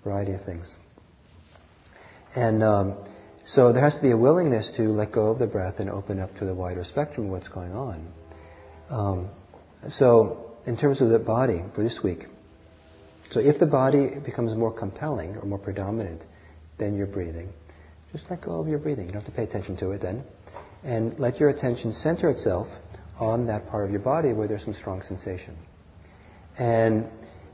[0.04, 0.74] Variety of things.
[2.36, 2.96] And um,
[3.44, 6.20] so there has to be a willingness to let go of the breath and open
[6.20, 8.12] up to the wider spectrum of what's going on.
[8.90, 9.30] Um,
[9.88, 12.24] so in terms of the body for this week,
[13.30, 16.22] so if the body becomes more compelling or more predominant
[16.78, 17.50] than your breathing,
[18.12, 19.06] just let go of your breathing.
[19.06, 20.24] You don't have to pay attention to it then.
[20.82, 22.68] And let your attention center itself
[23.18, 25.56] on that part of your body where there's some strong sensation.
[26.58, 27.08] And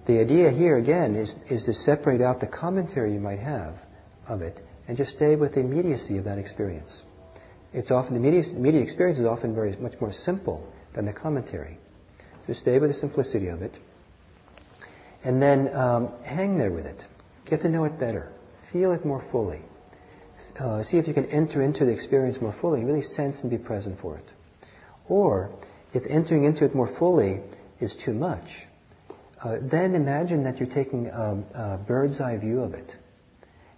[0.06, 3.74] the idea here, again, is, is to separate out the commentary you might have
[4.28, 7.02] of it and just stay with the immediacy of that experience.
[7.72, 11.78] It's often, the immediate, immediate experience is often very much more simple than the commentary.
[12.46, 13.76] So stay with the simplicity of it.
[15.24, 17.02] And then um, hang there with it.
[17.48, 18.30] Get to know it better.
[18.72, 19.60] Feel it more fully.
[20.58, 22.84] Uh, see if you can enter into the experience more fully.
[22.84, 24.30] Really sense and be present for it.
[25.08, 25.50] Or,
[25.92, 27.40] if entering into it more fully
[27.80, 28.46] is too much,
[29.42, 32.94] uh, then imagine that you're taking a, a bird's eye view of it.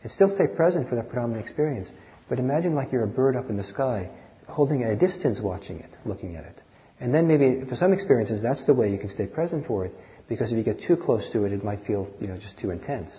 [0.03, 1.89] And still stay present for that predominant experience,
[2.29, 4.11] but imagine like you're a bird up in the sky,
[4.47, 6.63] holding at a distance watching it, looking at it.
[7.01, 9.93] And then maybe for some experiences that's the way you can stay present for it,
[10.29, 12.71] because if you get too close to it, it might feel, you know, just too
[12.71, 13.13] intense.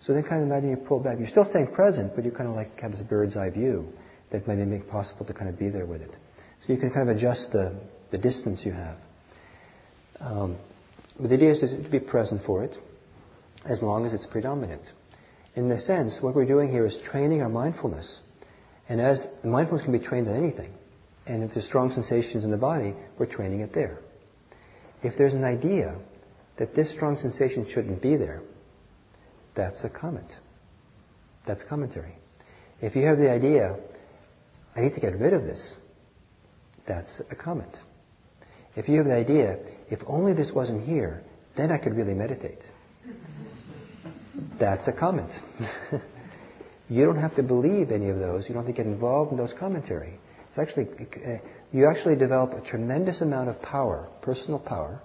[0.00, 1.18] So then kind of imagine you pull back.
[1.18, 3.88] You're still staying present, but you kind of like have this bird's eye view
[4.30, 6.14] that might make it possible to kind of be there with it.
[6.66, 7.74] So you can kind of adjust the,
[8.10, 8.96] the distance you have.
[10.20, 10.56] Um,
[11.18, 12.76] but the idea is to, be present for it
[13.64, 14.82] as long as it's predominant.
[15.54, 18.20] In a sense, what we're doing here is training our mindfulness.
[18.88, 20.72] And as mindfulness can be trained on anything,
[21.26, 23.98] and if there's strong sensations in the body, we're training it there.
[25.02, 25.96] If there's an idea
[26.58, 28.42] that this strong sensation shouldn't be there,
[29.54, 30.32] that's a comment.
[31.46, 32.14] That's commentary.
[32.80, 33.76] If you have the idea,
[34.74, 35.74] I need to get rid of this,
[36.86, 37.76] that's a comment.
[38.76, 41.22] If you have the idea, if only this wasn't here,
[41.56, 42.58] then I could really meditate.
[44.58, 45.30] That's a comment.
[46.88, 48.48] you don't have to believe any of those.
[48.48, 50.18] You don't have to get involved in those commentary.
[50.48, 51.38] It's actually, uh,
[51.72, 55.00] you actually develop a tremendous amount of power, personal power,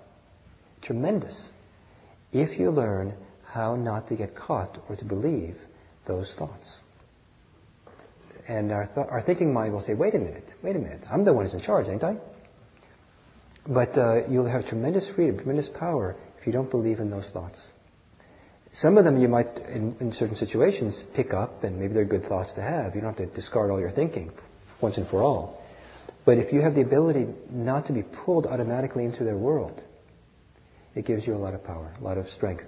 [0.81, 1.49] tremendous,
[2.31, 3.13] if you learn
[3.45, 5.55] how not to get caught or to believe
[6.07, 6.77] those thoughts.
[8.47, 11.25] And our, th- our thinking mind will say, wait a minute, wait a minute, I'm
[11.25, 12.17] the one who's in charge, ain't I?
[13.67, 17.63] But uh, you'll have tremendous freedom, tremendous power if you don't believe in those thoughts.
[18.73, 22.25] Some of them you might, in, in, certain situations, pick up, and maybe they're good
[22.25, 22.95] thoughts to have.
[22.95, 24.31] You don't have to discard all your thinking
[24.79, 25.61] once and for all.
[26.25, 29.81] But if you have the ability not to be pulled automatically into their world,
[30.95, 32.65] it gives you a lot of power, a lot of strength.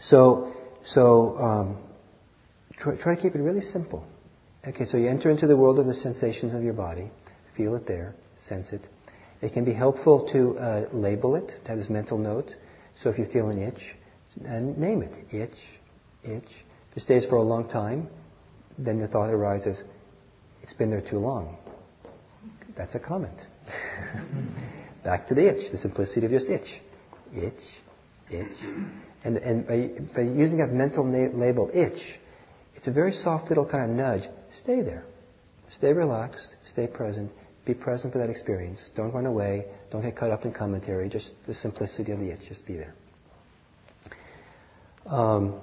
[0.00, 0.52] So,
[0.84, 1.78] so um,
[2.78, 4.06] try, try, to keep it really simple.
[4.66, 7.10] Okay, so you enter into the world of the sensations of your body,
[7.56, 8.14] feel it there,
[8.48, 8.82] sense it.
[9.40, 12.50] It can be helpful to uh, label it, to have this mental note.
[13.02, 13.96] So if you feel an itch,
[14.44, 15.34] and name it.
[15.34, 15.58] Itch,
[16.24, 16.50] itch.
[16.90, 18.08] If it stays for a long time,
[18.78, 19.82] then the thought arises,
[20.62, 21.56] it's been there too long.
[22.76, 23.38] That's a comment.
[25.04, 26.80] Back to the itch, the simplicity of just itch.
[27.34, 27.52] Itch,
[28.30, 28.56] itch.
[29.24, 32.00] And, and by, by using that mental na- label, itch,
[32.76, 34.28] it's a very soft little kind of nudge.
[34.52, 35.04] Stay there.
[35.76, 36.48] Stay relaxed.
[36.72, 37.30] Stay present.
[37.64, 38.80] Be present for that experience.
[38.96, 39.66] Don't run away.
[39.90, 41.08] Don't get caught up in commentary.
[41.08, 42.40] Just the simplicity of the itch.
[42.48, 42.94] Just be there.
[45.06, 45.60] Um,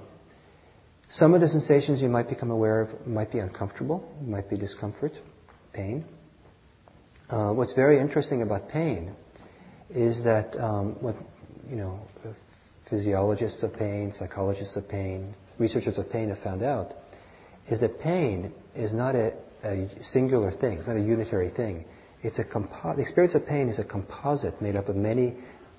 [1.10, 5.12] some of the sensations you might become aware of might be uncomfortable, might be discomfort,
[5.72, 6.04] pain.
[7.28, 9.14] Uh, what's very interesting about pain
[9.90, 11.16] is that um, what
[11.68, 12.00] you know,
[12.88, 16.94] physiologists of pain, psychologists of pain, researchers of pain have found out
[17.70, 19.32] is that pain is not a,
[19.62, 20.78] a singular thing.
[20.78, 21.84] It's not a unitary thing.
[22.22, 25.36] It's a compo- the experience of pain is a composite made up of many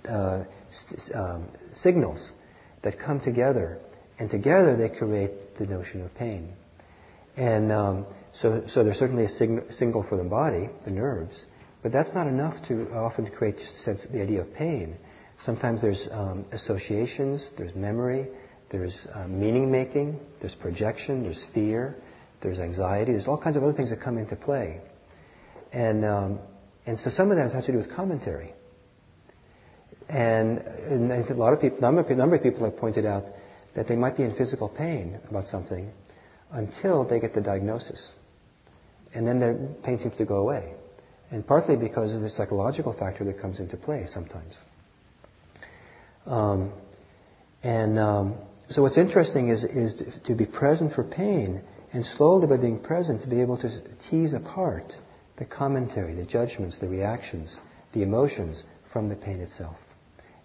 [0.08, 2.32] uh, st- um, signals
[2.84, 3.80] that come together,
[4.18, 6.54] and together they create the notion of pain.
[7.38, 11.46] And um, so, so there's certainly a sig- signal for the body, the nerves,
[11.84, 14.98] but that's not enough to often create sense, the idea of pain.
[15.44, 18.28] Sometimes there's um, associations, there's memory,
[18.72, 21.96] there's uh, meaning making, there's projection, there's fear,
[22.42, 24.80] there's anxiety, there's all kinds of other things that come into play.
[25.74, 26.40] And, um,
[26.86, 28.54] and so some of that has to do with commentary.
[30.10, 33.24] And, and a lot of people, number, number of people have pointed out
[33.76, 35.92] that they might be in physical pain about something
[36.52, 38.12] until they get the diagnosis.
[39.14, 40.74] And then their pain seems to go away.
[41.32, 44.56] And partly because of the psychological factor that comes into play sometimes.
[46.26, 46.74] Um,
[47.64, 48.36] and um,
[48.70, 51.62] so what's interesting is, is to, be present for pain
[51.94, 53.70] and slowly by being present to be able to
[54.10, 54.94] tease apart
[55.38, 57.56] the commentary, the judgments, the reactions,
[57.94, 59.78] the emotions from the pain itself.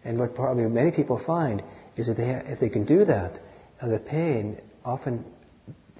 [0.04, 1.62] And what probably many people find
[1.96, 3.40] is that they if they can do that,
[3.80, 5.24] uh, the pain often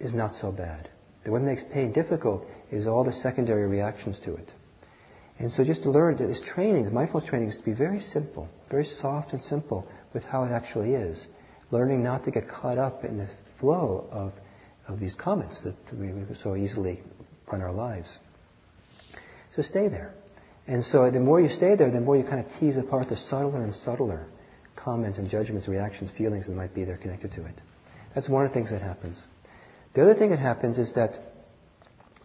[0.01, 0.89] is not so bad.
[1.25, 4.53] What makes pain difficult is all the secondary reactions to it.
[5.39, 8.01] And so just to learn that this training, the mindfulness training is to be very
[8.01, 11.27] simple, very soft and simple with how it actually is.
[11.71, 13.29] Learning not to get caught up in the
[13.61, 14.33] flow of,
[14.89, 16.11] of these comments that we
[16.43, 17.01] so easily
[17.51, 18.19] run our lives.
[19.55, 20.15] So stay there.
[20.67, 23.17] And so the more you stay there, the more you kind of tease apart the
[23.17, 24.27] subtler and subtler
[24.75, 27.61] comments and judgments, reactions, feelings that might be there connected to it.
[28.15, 29.23] That's one of the things that happens.
[29.95, 31.13] The other thing that happens is that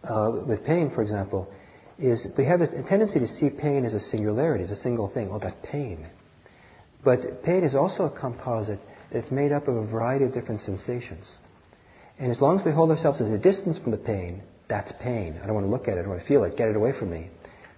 [0.02, 1.52] uh, with pain, for example,
[1.98, 5.30] is we have a tendency to see pain as a singularity, as a single thing.
[5.30, 6.06] Oh, that pain.
[7.04, 8.80] But pain is also a composite
[9.12, 11.30] that's made up of a variety of different sensations.
[12.18, 15.38] And as long as we hold ourselves as a distance from the pain, that's pain.
[15.42, 16.00] I don't want to look at it.
[16.00, 16.56] I don't want to feel it.
[16.56, 17.30] Get it away from me.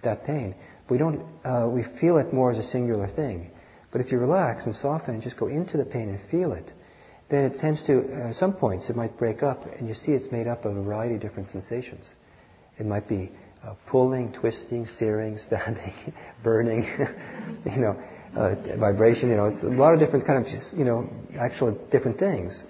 [0.03, 0.55] That pain.
[0.89, 1.25] We don't.
[1.43, 3.51] Uh, we feel it more as a singular thing.
[3.91, 6.71] But if you relax and soften and just go into the pain and feel it,
[7.29, 10.11] then it tends to, uh, at some points, it might break up, and you see
[10.11, 12.05] it's made up of a variety of different sensations.
[12.77, 13.31] It might be
[13.65, 15.93] uh, pulling, twisting, searing, stabbing,
[16.43, 16.83] burning,
[17.65, 17.99] you know,
[18.35, 19.29] uh, vibration.
[19.29, 21.09] You know, it's a lot of different kind of, you know,
[21.39, 22.61] actual different things.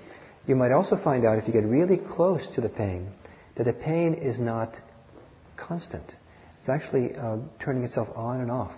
[0.47, 3.11] You might also find out if you get really close to the pain
[3.55, 4.75] that the pain is not
[5.57, 6.13] constant.
[6.59, 8.73] It's actually uh, turning itself on and off.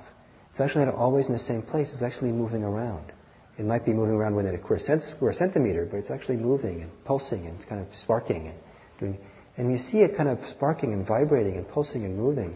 [0.51, 1.89] It's actually not always in the same place.
[1.93, 3.11] It's actually moving around.
[3.57, 7.47] It might be moving around within a square centimeter, but it's actually moving and pulsing
[7.47, 8.55] and kind of sparking and
[8.99, 9.17] doing.
[9.57, 12.55] And you see it kind of sparking and vibrating and pulsing and moving.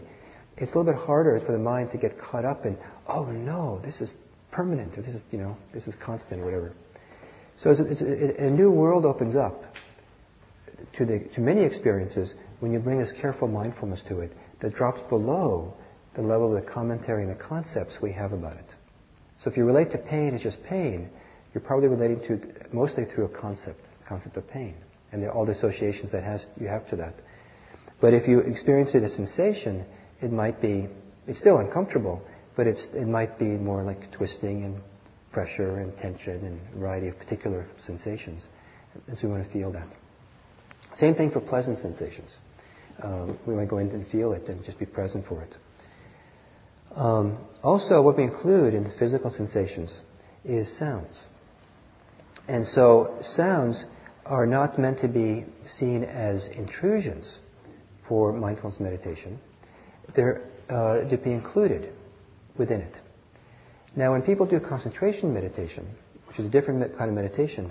[0.56, 2.78] It's a little bit harder for the mind to get caught up in,
[3.08, 4.14] oh no, this is
[4.52, 6.72] permanent, or this is, you know, this is constant, or whatever.
[7.56, 9.62] So it's, it's, a new world opens up
[10.98, 15.00] to, the, to many experiences when you bring this careful mindfulness to it that drops
[15.08, 15.74] below
[16.14, 18.66] the level of the commentary and the concepts we have about it.
[19.42, 21.10] So if you relate to pain as just pain,
[21.52, 24.76] you're probably relating to it mostly through a concept, the concept of pain,
[25.12, 27.14] and all the associations that has, you have to that.
[28.00, 29.84] But if you experience it as sensation,
[30.20, 30.88] it might be,
[31.26, 32.22] it's still uncomfortable,
[32.56, 34.80] but it's, it might be more like twisting and
[35.30, 38.42] pressure and tension and variety of particular sensations.
[39.06, 39.86] And so we want to feel that.
[40.94, 42.36] Same thing for pleasant sensations.
[43.02, 45.56] Um, we might go in and feel it and just be present for it.
[46.94, 50.00] Um, also, what we include in the physical sensations
[50.44, 51.24] is sounds.
[52.48, 53.84] And so, sounds
[54.32, 57.38] are not meant to be seen as intrusions
[58.08, 59.38] for mindfulness meditation.
[60.16, 61.92] They're uh, to be included
[62.56, 62.94] within it.
[63.94, 65.86] Now, when people do concentration meditation,
[66.28, 67.70] which is a different kind of meditation,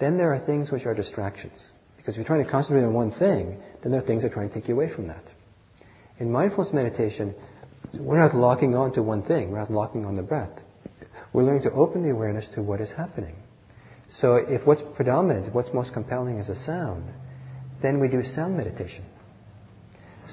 [0.00, 1.62] then there are things which are distractions.
[1.98, 4.34] Because if you're trying to concentrate on one thing, then there are things that are
[4.34, 5.24] trying to take you away from that.
[6.20, 7.34] In mindfulness meditation,
[8.00, 9.50] we're not locking on to one thing.
[9.50, 10.58] We're not locking on the breath.
[11.34, 13.36] We're learning to open the awareness to what is happening.
[14.10, 17.04] So if what's predominant, what's most compelling is a sound,
[17.82, 19.04] then we do sound meditation.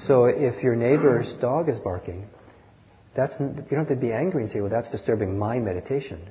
[0.05, 2.27] So if your neighbor's dog is barking,
[3.15, 6.29] that's, you don't have to be angry and say, well, that's disturbing my meditation.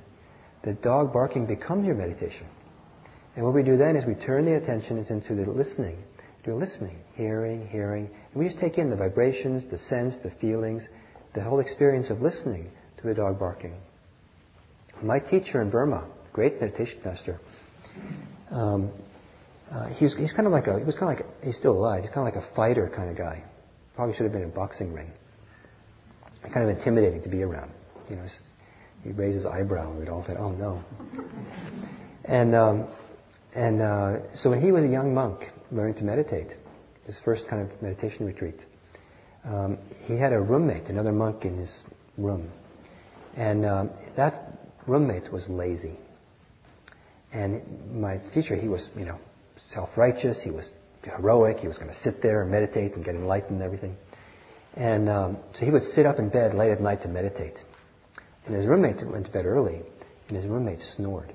[0.65, 2.47] The dog barking becomes your meditation.
[3.37, 6.03] And what we do then is we turn the attention into the listening.
[6.45, 8.11] Do listening, hearing, hearing.
[8.33, 10.87] And we just take in the vibrations, the sense, the feelings,
[11.35, 13.75] the whole experience of listening to the dog barking.
[15.03, 17.41] My teacher in Burma, great meditation master,
[18.51, 18.91] um,
[19.71, 21.57] uh, he was, he's kind of like a, he was kind of like, a, he's
[21.57, 23.43] still alive, he's kind of like a fighter kind of guy.
[23.95, 25.11] Probably should have been in a boxing ring.
[26.43, 27.71] Kind of intimidating to be around.
[28.11, 28.27] You know,
[29.03, 30.83] he raised his eyebrow and we'd all think, oh no.
[32.25, 32.89] And, um,
[33.55, 36.49] and uh, so when he was a young monk learning to meditate,
[37.07, 38.57] his first kind of meditation retreat,
[39.45, 41.73] um, he had a roommate, another monk in his
[42.19, 42.51] room.
[43.37, 45.99] And um, that roommate was lazy.
[47.35, 49.19] And my teacher, he was, you know,
[49.71, 50.41] self-righteous.
[50.43, 50.73] He was
[51.03, 51.59] heroic.
[51.59, 53.97] He was going to sit there and meditate and get enlightened and everything.
[54.75, 57.59] And um, so he would sit up in bed late at night to meditate.
[58.47, 59.81] And his roommate went to bed early,
[60.29, 61.33] and his roommate snored.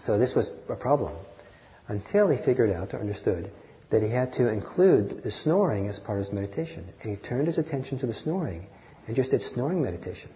[0.00, 1.16] So this was a problem
[1.88, 3.50] until he figured out or understood
[3.90, 6.92] that he had to include the snoring as part of his meditation.
[7.02, 8.66] And he turned his attention to the snoring
[9.06, 10.30] and just did snoring meditation.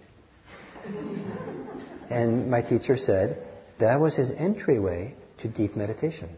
[2.10, 3.46] and my teacher said
[3.82, 6.30] that was his entryway to deep meditation.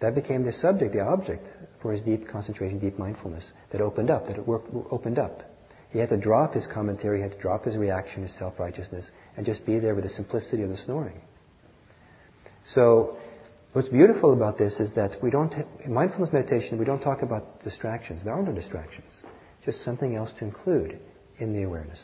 [0.00, 1.46] That became the subject, the object
[1.80, 5.42] for his deep concentration, deep mindfulness that opened up, that it worked, opened up.
[5.90, 9.46] He had to drop his commentary, he had to drop his reaction, his self-righteousness, and
[9.46, 11.20] just be there with the simplicity of the snoring.
[12.66, 13.16] So,
[13.72, 17.62] what's beautiful about this is that we don't, in mindfulness meditation, we don't talk about
[17.62, 18.24] distractions.
[18.24, 19.10] There are no distractions.
[19.64, 20.98] Just something else to include
[21.38, 22.00] in the awareness.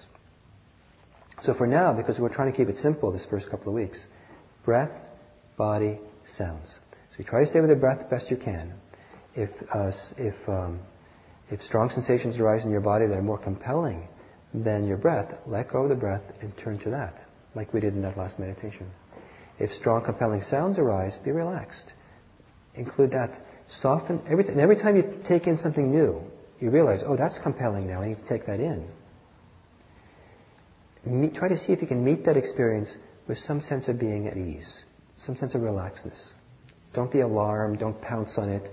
[1.43, 3.99] So for now, because we're trying to keep it simple this first couple of weeks,
[4.65, 4.93] breath,
[5.57, 5.99] body,
[6.37, 6.69] sounds.
[7.11, 8.75] So you try to stay with the breath best you can.
[9.35, 10.81] If, uh, if, um,
[11.51, 14.09] if strong sensations arise in your body that are more compelling
[14.53, 17.15] than your breath, let go of the breath and turn to that,
[17.55, 18.91] like we did in that last meditation.
[19.59, 21.93] If strong, compelling sounds arise, be relaxed.
[22.75, 23.39] Include that.
[23.81, 24.23] Soften.
[24.29, 26.23] Every and every time you take in something new,
[26.59, 28.03] you realize, oh, that's compelling now.
[28.03, 28.89] I need to take that in.
[31.05, 32.95] Meet, try to see if you can meet that experience
[33.31, 34.83] with some sense of being at ease,
[35.18, 36.33] some sense of relaxedness.
[36.93, 37.78] Don't be alarmed.
[37.78, 38.68] Don't pounce on it.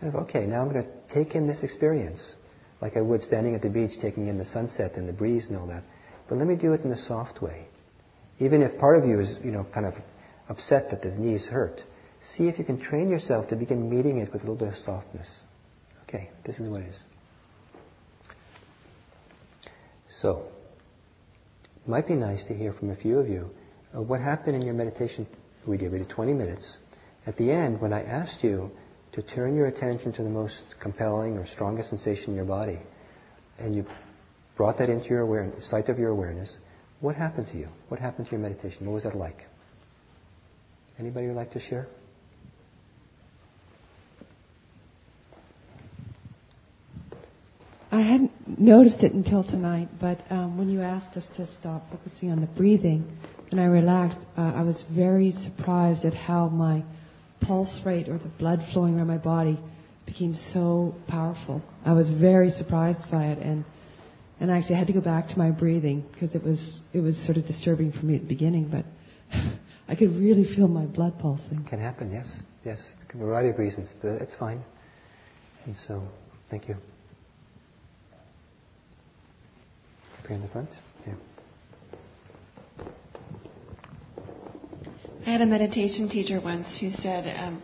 [0.00, 2.24] Kind of, okay, now I'm going to take in this experience,
[2.80, 5.58] like I would standing at the beach, taking in the sunset and the breeze and
[5.58, 5.82] all that.
[6.28, 7.66] But let me do it in a soft way.
[8.38, 9.94] Even if part of you is, you know, kind of
[10.48, 11.82] upset that the knees hurt,
[12.36, 14.76] see if you can train yourself to begin meeting it with a little bit of
[14.84, 15.28] softness.
[16.04, 17.02] Okay, this is what it is.
[20.20, 20.46] So,
[21.84, 23.50] it might be nice to hear from a few of you
[23.96, 25.26] uh, what happened in your meditation
[25.66, 25.76] we.
[25.76, 26.78] We did 20 minutes.
[27.26, 28.70] At the end, when I asked you
[29.12, 32.78] to turn your attention to the most compelling or strongest sensation in your body,
[33.58, 33.84] and you
[34.56, 36.56] brought that into your awareness, sight of your awareness,
[37.00, 37.68] what happened to you?
[37.88, 38.86] What happened to your meditation?
[38.86, 39.44] What was that like?
[40.98, 41.88] Anybody would like to share?
[47.90, 52.30] I hadn't noticed it until tonight, but um, when you asked us to stop focusing
[52.30, 53.10] on the breathing
[53.50, 56.84] and I relaxed, uh, I was very surprised at how my
[57.40, 59.58] pulse rate or the blood flowing around my body
[60.04, 61.62] became so powerful.
[61.84, 63.64] I was very surprised by it, and
[64.38, 67.16] and I actually had to go back to my breathing because it was it was
[67.24, 68.84] sort of disturbing for me at the beginning, but
[69.88, 71.64] I could really feel my blood pulsing.
[71.68, 72.28] Can happen, yes,
[72.64, 72.82] yes,
[73.12, 74.62] a variety of reasons, but it's fine.
[75.64, 76.02] And so,
[76.50, 76.74] thank you.
[80.18, 80.70] Up here in the front,
[81.06, 81.14] yeah.
[85.26, 87.60] I had a meditation teacher once who said, um,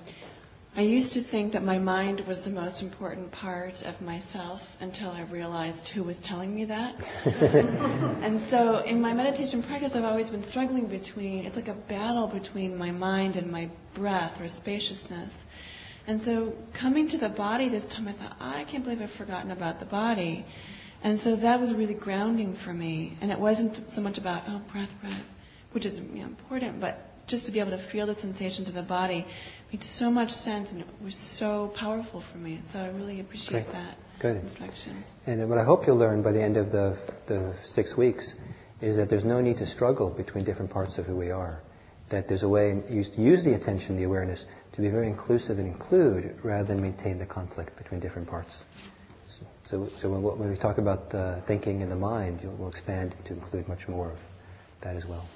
[0.74, 5.10] I used to think that my mind was the most important part of myself until
[5.10, 6.96] I realized who was telling me that.
[7.24, 12.26] and so in my meditation practice, I've always been struggling between, it's like a battle
[12.26, 15.32] between my mind and my breath or spaciousness.
[16.08, 19.52] And so coming to the body this time, I thought, I can't believe I've forgotten
[19.52, 20.44] about the body.
[21.04, 23.16] And so that was really grounding for me.
[23.20, 25.24] And it wasn't so much about, oh, breath, breath,
[25.70, 28.74] which is you know, important, but just to be able to feel the sensations of
[28.74, 29.26] the body
[29.72, 32.60] made so much sense and it was so powerful for me.
[32.72, 33.72] So I really appreciate Great.
[33.72, 34.36] that Good.
[34.36, 35.02] instruction.
[35.26, 38.34] And what I hope you'll learn by the end of the, the six weeks
[38.82, 41.60] is that there's no need to struggle between different parts of who we are.
[42.10, 45.66] That there's a way use, use the attention, the awareness, to be very inclusive and
[45.66, 48.52] include rather than maintain the conflict between different parts.
[49.64, 53.32] So, so when, when we talk about uh, thinking in the mind, we'll expand to
[53.32, 54.18] include much more of
[54.82, 55.26] that as well.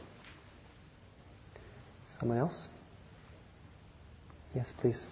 [2.18, 2.66] Someone else?
[4.54, 5.04] Yes, please.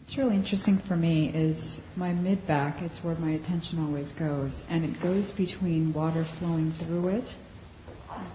[0.00, 4.62] What's really interesting for me is my mid back, it's where my attention always goes,
[4.68, 7.28] and it goes between water flowing through it,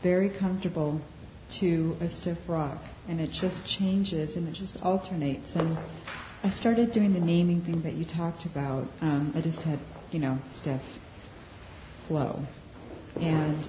[0.01, 1.01] very comfortable,
[1.59, 5.47] to a stiff rock, and it just changes and it just alternates.
[5.55, 5.77] And
[6.43, 8.87] I started doing the naming thing that you talked about.
[9.01, 9.79] Um, I just said,
[10.11, 10.81] you know, stiff,
[12.07, 12.45] flow.
[13.15, 13.67] And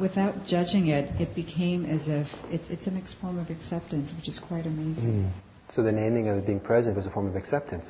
[0.00, 4.40] without judging it, it became as if it's, it's a form of acceptance, which is
[4.46, 5.24] quite amazing.
[5.24, 5.32] Mm.
[5.74, 7.88] So the naming of being present was a form of acceptance.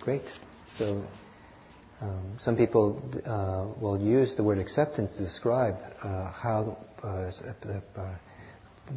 [0.00, 0.22] Great.
[0.78, 1.02] So
[2.00, 7.30] um, some people uh, will use the word acceptance to describe uh, how uh,
[8.00, 8.14] uh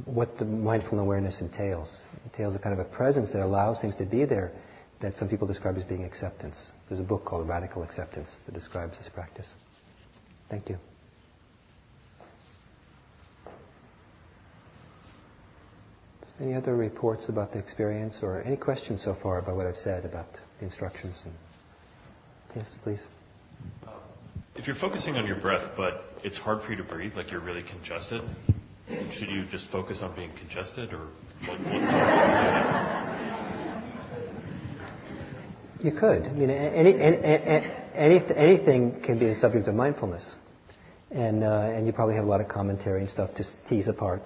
[0.06, 1.98] what the mindful awareness entails.
[2.14, 4.52] It entails a kind of a presence that allows things to be there,
[5.02, 6.56] that some people describe as being acceptance.
[6.88, 9.54] There's a book called Radical Acceptance that describes this practice.
[10.50, 10.78] Thank you.
[16.42, 20.06] Any other reports about the experience or any questions so far about what I've said
[20.06, 20.26] about
[20.60, 21.22] the instructions?
[21.24, 21.34] And
[22.56, 23.04] yes, please.
[23.86, 23.94] Um,
[24.56, 27.42] if you're focusing on your breath, but it's hard for you to breathe, like you're
[27.42, 28.24] really congested,
[28.88, 31.10] should you just focus on being congested, or
[31.46, 31.92] what, what's
[35.86, 36.24] You could.
[36.24, 37.18] I mean, any, any,
[37.94, 40.36] any, anything can be the subject of mindfulness,
[41.12, 44.24] and uh, and you probably have a lot of commentary and stuff to tease apart.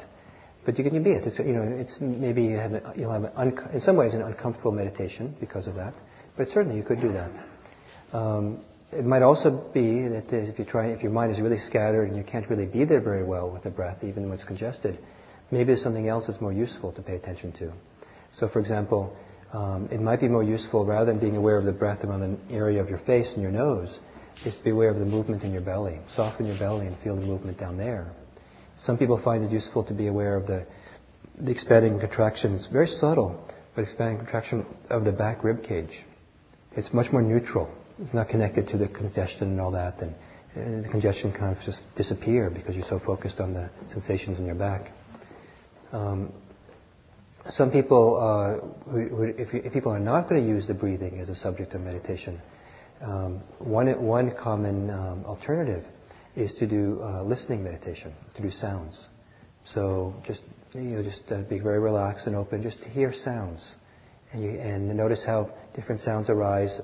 [0.66, 1.26] But you can be it.
[1.26, 4.72] It's, you know, it's maybe you have, you'll have un, in some ways an uncomfortable
[4.72, 5.94] meditation because of that.
[6.38, 7.46] But certainly you could do that.
[8.12, 12.08] Um, it might also be that if you try, if your mind is really scattered
[12.08, 14.98] and you can't really be there very well with the breath, even when it's congested,
[15.52, 17.72] maybe there's something else that's more useful to pay attention to.
[18.34, 19.16] So, for example,
[19.54, 22.54] um, it might be more useful rather than being aware of the breath around the
[22.54, 24.00] area of your face and your nose,
[24.46, 26.00] is to be aware of the movement in your belly.
[26.16, 28.12] Soften your belly and feel the movement down there.
[28.80, 30.66] Some people find it useful to be aware of the,
[31.40, 36.04] the expanding contractions, very subtle, but expanding contraction of the back rib cage.
[36.74, 37.74] It's much more neutral.
[38.00, 40.14] It's not connected to the congestion and all that, and,
[40.56, 44.46] and the congestion kind of just disappear because you're so focused on the sensations in
[44.46, 44.92] your back.
[45.94, 46.34] Um,
[47.48, 51.36] some people, uh, if, if, people are not going to use the breathing as a
[51.36, 52.42] subject of meditation,
[53.02, 55.86] um, one, one common um, alternative
[56.36, 59.06] is to do uh, listening meditation, to do sounds.
[59.74, 60.42] So just
[60.74, 63.66] you know, just uh, be very relaxed and open, just to hear sounds,
[64.32, 66.82] and you, and notice how different sounds arise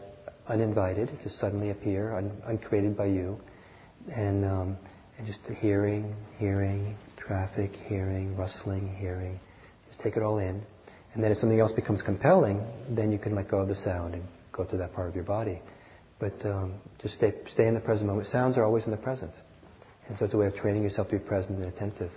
[0.47, 3.39] uninvited, just suddenly appear, un, uncreated by you,
[4.15, 4.77] and um,
[5.17, 9.39] and just hearing, hearing, traffic, hearing, rustling, hearing.
[9.89, 10.63] Just take it all in,
[11.13, 14.13] and then if something else becomes compelling, then you can let go of the sound
[14.13, 14.23] and
[14.53, 15.61] go to that part of your body.
[16.21, 18.27] But um, just stay, stay in the present moment.
[18.27, 19.33] Sounds are always in the present.
[20.07, 22.11] And so it's a way of training yourself to be present and attentive.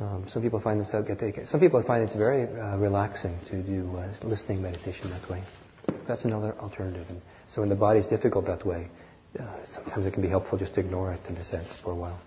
[0.00, 3.96] Um, some people find themselves get, some people find it's very uh, relaxing to do
[3.96, 5.44] uh, listening meditation that way.
[6.08, 7.06] That's another alternative.
[7.08, 7.22] And
[7.54, 8.88] so when the body is difficult that way,
[9.38, 11.94] uh, sometimes it can be helpful just to ignore it in a sense for a
[11.94, 12.20] while.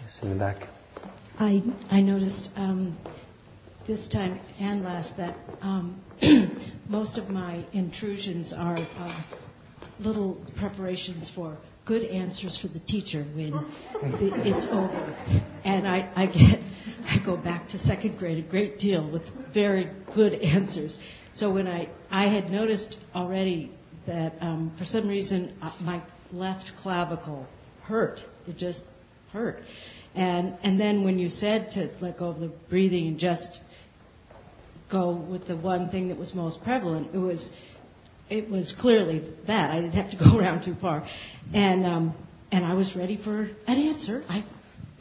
[0.00, 0.68] Yes, in the back.
[1.38, 2.96] I I noticed um,
[3.86, 6.00] this time and last that um,
[6.88, 9.22] most of my intrusions are uh,
[9.98, 15.42] little preparations for good answers for the teacher when the, it's over.
[15.64, 16.60] And I, I get,
[17.04, 19.22] I go back to second grade a great deal with
[19.52, 20.96] very good answers.
[21.34, 23.72] So when I, I had noticed already
[24.06, 26.02] that um, for some reason uh, my
[26.32, 27.46] left clavicle
[27.82, 28.20] hurt.
[28.46, 28.82] It just
[29.32, 29.60] hurt.
[30.14, 33.60] And and then when you said to let go of the breathing and just
[34.92, 37.14] go with the one thing that was most prevalent.
[37.14, 37.50] It was
[38.30, 41.04] it was clearly that I didn't have to go around too far,
[41.52, 42.14] and um,
[42.52, 44.22] and I was ready for an answer.
[44.28, 44.44] I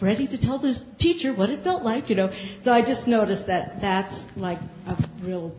[0.02, 2.30] ready to tell the teacher what it felt like, you know.
[2.64, 5.56] So I just noticed that that's like a real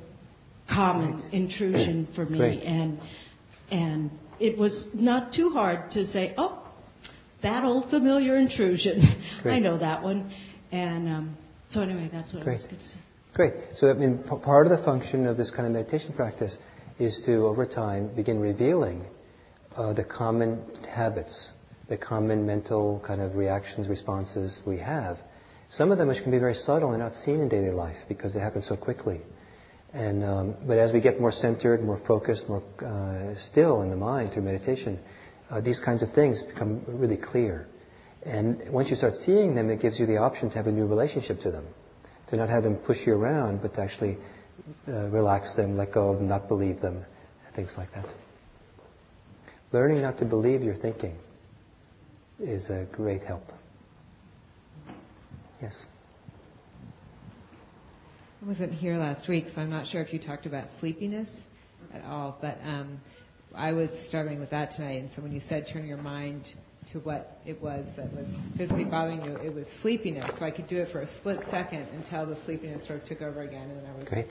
[0.68, 2.62] common intrusion for me, Great.
[2.62, 2.98] and
[3.70, 4.10] and
[4.40, 6.66] it was not too hard to say, oh,
[7.42, 9.02] that old familiar intrusion.
[9.44, 10.34] I know that one,
[10.72, 11.36] and um,
[11.70, 12.54] so anyway, that's what Great.
[12.54, 12.96] I was going to say.
[13.34, 13.54] Great.
[13.78, 16.54] So, I mean, p- part of the function of this kind of meditation practice
[16.98, 19.06] is to, over time, begin revealing
[19.74, 21.48] uh, the common habits,
[21.88, 25.16] the common mental kind of reactions, responses we have.
[25.70, 28.34] Some of them which can be very subtle and not seen in daily life because
[28.34, 29.22] they happen so quickly.
[29.94, 33.96] And um, but as we get more centered, more focused, more uh, still in the
[33.96, 34.98] mind through meditation,
[35.48, 37.66] uh, these kinds of things become really clear.
[38.24, 40.86] And once you start seeing them, it gives you the option to have a new
[40.86, 41.66] relationship to them
[42.32, 44.16] to not have them push you around, but to actually
[44.88, 47.04] uh, relax them, let go of them, not believe them,
[47.54, 48.06] things like that.
[49.70, 51.14] Learning not to believe your thinking
[52.40, 53.42] is a great help.
[55.60, 55.84] Yes.
[58.42, 61.28] I wasn't here last week, so I'm not sure if you talked about sleepiness
[61.92, 62.98] at all, but um,
[63.54, 65.02] I was struggling with that tonight.
[65.02, 66.48] And so when you said turn your mind
[66.92, 68.26] to what it was that was
[68.56, 69.36] physically bothering you.
[69.36, 70.30] It was sleepiness.
[70.38, 73.22] So I could do it for a split second until the sleepiness sort of took
[73.22, 74.28] over again, and then I was Great.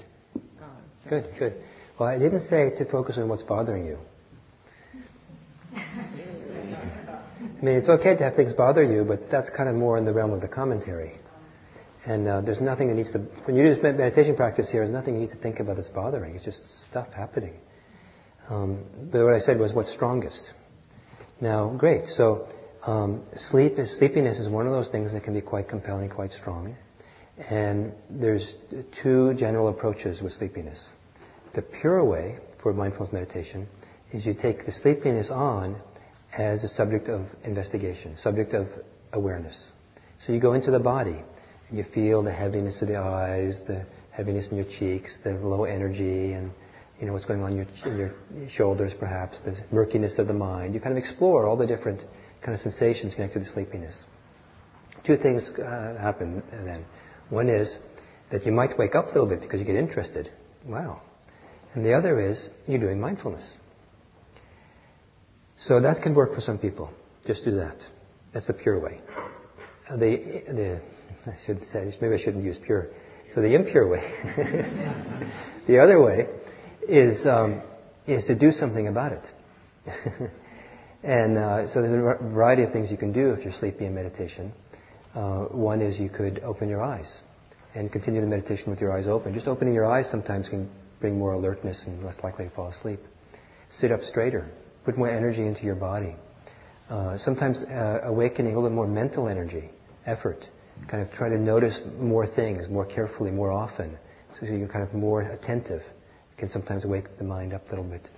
[0.60, 0.82] gone.
[1.04, 1.10] So.
[1.10, 1.54] Good, good.
[2.00, 3.98] Well, I didn't say to focus on what's bothering you.
[5.74, 10.06] I mean, it's okay to have things bother you, but that's kind of more in
[10.06, 11.14] the realm of the commentary.
[12.06, 14.94] And uh, there's nothing that needs to, when you do this meditation practice here, there's
[14.94, 16.36] nothing you need to think about that's bothering.
[16.36, 16.60] It's just
[16.90, 17.54] stuff happening.
[18.50, 20.52] Um, but what I said was what's strongest.
[21.42, 22.06] Now, great.
[22.06, 22.48] So,
[22.86, 26.32] um, sleep is, sleepiness is one of those things that can be quite compelling, quite
[26.32, 26.76] strong.
[27.50, 28.54] And there's
[29.02, 30.80] two general approaches with sleepiness.
[31.56, 33.68] The pure way for mindfulness meditation
[34.14, 35.82] is you take the sleepiness on
[36.38, 38.68] as a subject of investigation, subject of
[39.12, 39.72] awareness.
[40.26, 41.24] So you go into the body
[41.70, 45.64] and you feel the heaviness of the eyes, the heaviness in your cheeks, the low
[45.64, 46.52] energy, and
[47.02, 48.14] you know what's going on in your,
[48.50, 50.76] shoulders, perhaps the murkiness of the mind.
[50.76, 52.02] You kind of explore all the different
[52.44, 54.04] kind of sensations connected to sleepiness.
[55.06, 56.86] Two things uh, happen then.
[57.30, 57.76] One is
[58.32, 60.32] that you might wake up a little bit because you get interested.
[60.64, 61.02] Wow.
[61.74, 63.50] And the other is you're doing mindfulness.
[65.58, 66.94] So that can work for some people.
[67.26, 67.78] Just do that.
[68.32, 69.02] That's the pure way.
[69.90, 70.82] Uh, the, the,
[71.32, 72.90] I should say, maybe I shouldn't use pure.
[73.34, 74.02] So the impure way,
[75.68, 76.28] the other way,
[76.88, 77.62] is um,
[78.08, 79.26] is to do something about it.
[81.04, 83.96] and uh, so there's a variety of things you can do if you're sleepy in
[83.96, 84.54] meditation.
[85.14, 87.22] Uh, one is you could open your eyes
[87.76, 89.34] and continue the meditation with your eyes open.
[89.34, 90.70] Just opening your eyes sometimes can
[91.00, 93.00] bring more alertness and less likely to fall asleep.
[93.70, 94.50] Sit up straighter.
[94.86, 96.16] Put more energy into your body.
[96.90, 99.70] Uh, sometimes uh, awakening a little more mental energy,
[100.06, 100.46] effort.
[100.90, 103.98] Kind of try to notice more things more carefully, more often,
[104.34, 105.82] so you're kind of more attentive.
[106.42, 108.10] Can sometimes wake the mind up a little bit.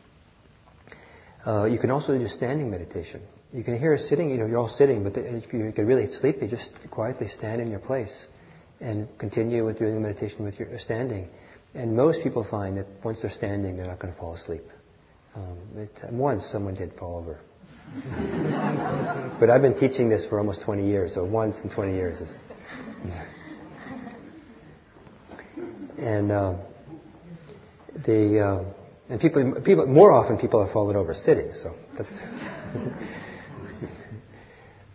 [1.45, 3.21] Uh, you can also do standing meditation.
[3.51, 6.47] You can hear sitting, you know, you're all sitting, but if you get really sleepy,
[6.47, 8.28] just quietly stand in your place
[8.80, 11.28] and continue with doing the meditation with your standing.
[11.74, 14.63] And most people find that once they're standing, they're not going to fall asleep.
[15.36, 17.41] Um, it, once someone did fall over.
[19.41, 22.34] but I've been teaching this for almost 20 years, so once in 20 years is.
[25.97, 26.55] and uh,
[28.06, 28.64] the uh,
[29.10, 32.14] and people people more often people have fallen over sitting, so that's.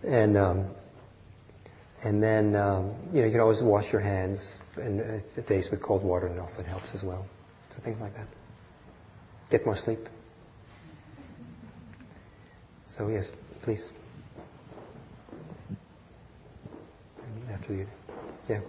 [0.07, 0.75] and um,
[2.03, 4.45] and then um, you know you can always wash your hands
[4.77, 7.27] and uh, face with cold water, and often helps as well.
[7.75, 8.29] So things like that.
[9.51, 10.01] Get more sleep.
[12.97, 13.27] So yes,
[13.63, 13.85] please.
[17.51, 17.87] After you,
[18.49, 18.61] yeah.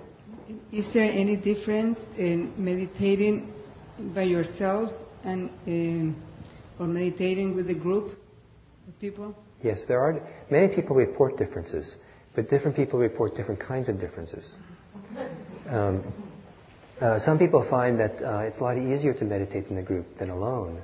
[0.71, 3.53] Is there any difference in meditating
[4.15, 4.91] by yourself
[5.23, 6.15] and um,
[6.79, 8.17] or meditating with a group
[8.87, 9.35] of people?
[9.61, 10.21] Yes, there are.
[10.49, 11.95] Many people report differences,
[12.35, 14.55] but different people report different kinds of differences.
[15.67, 16.03] Um,
[16.99, 20.17] uh, some people find that uh, it's a lot easier to meditate in a group
[20.17, 20.81] than alone.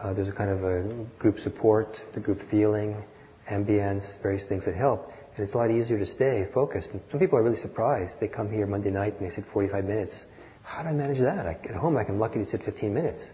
[0.00, 3.04] Uh, there's a kind of a group support, the group feeling,
[3.50, 5.10] ambience, various things that help.
[5.36, 6.90] And it's a lot easier to stay focused.
[6.92, 8.12] And some people are really surprised.
[8.20, 10.14] They come here Monday night and they sit 45 minutes.
[10.62, 11.46] How do I manage that?
[11.46, 13.24] I, at home, I'm lucky to sit 15 minutes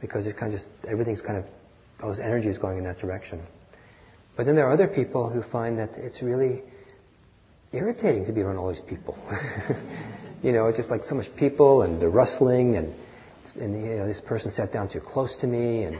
[0.00, 1.44] because it's kind of just, everything's kind of,
[2.02, 3.40] all this energy is going in that direction.
[4.36, 6.62] But then there are other people who find that it's really
[7.72, 9.16] irritating to be around all these people.
[10.42, 12.94] you know, it's just like so much people and the rustling and
[13.54, 15.98] and you know, this person sat down too close to me, and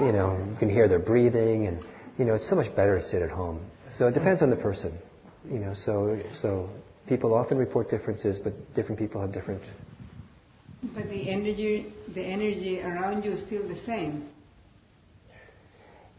[0.00, 1.82] you know, you can hear their breathing, and
[2.18, 3.64] you know, it's so much better to sit at home.
[3.96, 4.96] So it depends on the person,
[5.50, 5.74] you know.
[5.84, 6.68] So so
[7.08, 9.62] people often report differences, but different people have different.
[10.82, 14.28] But the energy, the energy around you is still the same.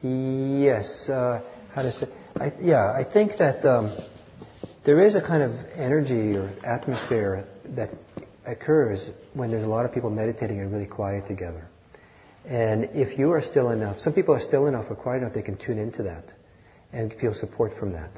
[0.01, 1.09] Yes.
[1.09, 1.41] Uh,
[1.73, 2.05] how to say?
[2.35, 3.97] I, yeah, I think that um,
[4.85, 7.45] there is a kind of energy or atmosphere
[7.75, 7.89] that
[8.45, 11.67] occurs when there's a lot of people meditating and really quiet together.
[12.45, 15.41] And if you are still enough, some people are still enough or quiet enough, they
[15.41, 16.33] can tune into that
[16.91, 18.11] and feel support from that.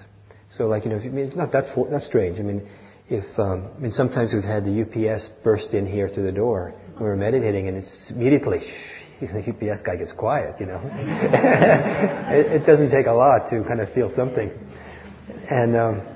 [0.58, 2.40] So, like you know, I mean, it's not that that's strange.
[2.40, 2.68] I mean,
[3.10, 6.74] if um, I mean, sometimes we've had the UPS burst in here through the door
[6.94, 10.60] when we're meditating, and it's immediately shh, the UPS guy gets quiet.
[10.60, 10.82] You know,
[12.30, 14.52] it, it, doesn't take a lot to kind of feel something,
[15.50, 15.76] and.
[15.76, 16.08] Um,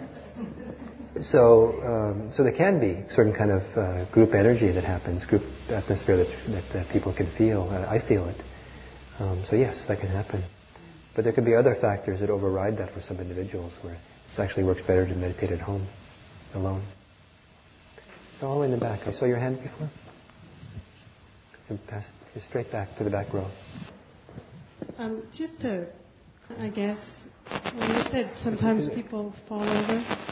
[1.21, 5.41] so, um, so there can be certain kind of uh, group energy that happens, group
[5.67, 7.63] atmosphere that, that uh, people can feel.
[7.63, 8.37] I feel it.
[9.19, 10.45] Um, so yes, that can happen.
[11.15, 13.99] But there could be other factors that override that for some individuals, where it
[14.39, 15.89] actually works better to meditate at home,
[16.53, 16.85] alone.
[18.41, 19.07] All the way in the back.
[19.07, 19.89] I saw your hand before.
[21.87, 22.05] pass
[22.47, 23.49] straight back to the back row.
[24.97, 25.87] Um, just to,
[26.57, 27.27] I guess,
[27.75, 30.29] when you said sometimes people fall over,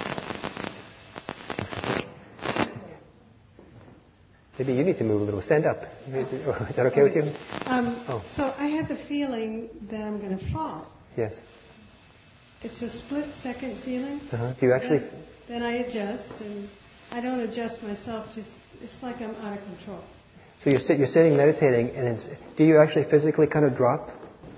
[4.60, 5.42] Maybe you need to move a little.
[5.44, 5.84] Stand up.
[6.08, 7.22] Is that okay with you?
[7.66, 8.26] Um, oh.
[8.36, 10.92] So I had the feeling that I'm going to fall.
[11.16, 11.40] Yes.
[12.64, 14.20] It's a split second feeling.
[14.32, 14.54] Uh-huh.
[14.60, 15.08] Do you actually?
[15.48, 16.70] Then, I adjust, and
[17.12, 18.28] I don't adjust myself.
[18.36, 18.50] Just
[18.82, 20.04] it's like I'm out of control.
[20.64, 22.28] So you're, sit, you're sitting meditating, and it's,
[22.58, 24.10] do you actually physically kind of drop?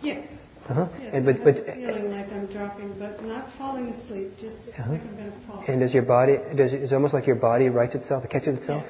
[0.02, 0.26] Yes.
[0.70, 0.88] Uh-huh.
[1.02, 4.92] Yes, and, but, but, feeling like I'm dropping, but not falling asleep, just uh-huh.
[4.92, 5.64] like I'm going to fall.
[5.68, 8.86] And does your body, does, it's almost like your body rights itself, it catches itself?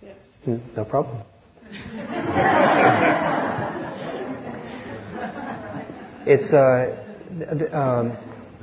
[0.00, 0.16] Yes.
[0.46, 1.22] Mm, no problem.
[6.26, 6.96] it's uh,
[7.72, 8.16] um,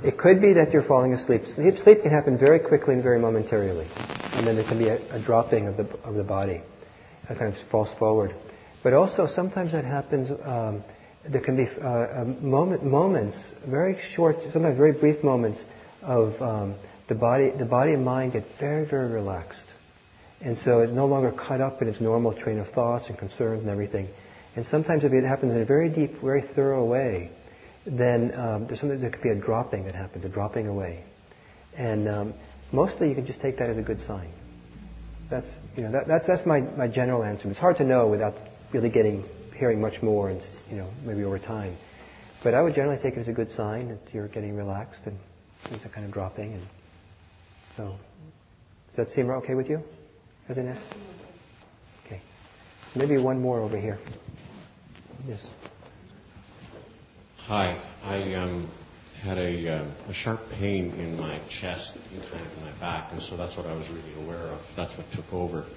[0.05, 1.41] it could be that you're falling asleep.
[1.55, 4.97] Sleep, sleep can happen very quickly and very momentarily, and then there can be a,
[5.15, 6.61] a dropping of the of the body,
[7.27, 8.35] a kind of falls forward.
[8.83, 10.29] But also sometimes that happens.
[10.43, 10.83] Um,
[11.27, 13.35] there can be uh, moment, moments,
[13.67, 15.59] very short, sometimes very brief moments
[16.03, 16.75] of um,
[17.09, 17.49] the body.
[17.57, 19.67] The body and mind get very, very relaxed,
[20.39, 23.61] and so it's no longer caught up in its normal train of thoughts and concerns
[23.61, 24.07] and everything.
[24.55, 27.31] And sometimes it happens in a very deep, very thorough way,
[27.85, 31.03] then um, there's something there could be a dropping that happens, a dropping away,
[31.77, 32.33] and um,
[32.71, 34.31] mostly you can just take that as a good sign.
[35.29, 37.49] That's you know that, that's that's my, my general answer.
[37.49, 38.33] It's hard to know without
[38.73, 39.23] really getting
[39.55, 41.77] hearing much more and you know maybe over time.
[42.43, 45.17] But I would generally take it as a good sign that you're getting relaxed and
[45.69, 46.53] things are kind of dropping.
[46.53, 46.67] And
[47.75, 47.95] so,
[48.95, 49.81] does that seem okay with you?
[50.47, 50.81] As an S?
[52.05, 52.21] Okay.
[52.95, 53.97] Maybe one more over here.
[55.25, 55.49] Yes.
[57.47, 57.79] Hi.
[58.01, 58.71] I um,
[59.21, 63.13] had a, uh, a sharp pain in my chest and kind of in my back,
[63.13, 64.61] and so that's what I was really aware of.
[64.75, 65.67] That's what took over.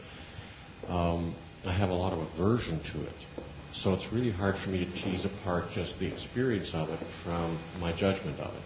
[0.88, 3.12] Um, I have a lot of aversion to it.
[3.74, 7.60] So it's really hard for me to tease apart just the experience of it from
[7.80, 8.62] my judgment of it.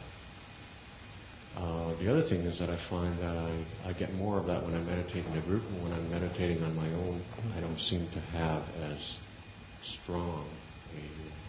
[1.56, 3.36] Uh, the other thing is that I find that
[3.84, 6.62] I, get more of that when I meditate in a group, and when I'm meditating
[6.62, 7.20] on my own,
[7.56, 9.16] I don't seem to have as
[10.04, 10.46] strong
[10.94, 11.41] a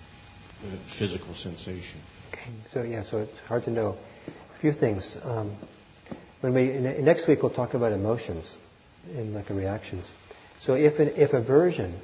[0.97, 1.99] physical sensation.
[2.31, 3.97] Okay, so yeah, so it's hard to know.
[4.55, 5.15] A few things.
[5.23, 5.57] Um,
[6.41, 6.67] when we
[7.01, 8.57] next week we'll talk about emotions
[9.15, 10.05] and like reactions.
[10.65, 11.99] So if an, if aversion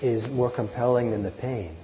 [0.00, 1.76] is more compelling than the pain,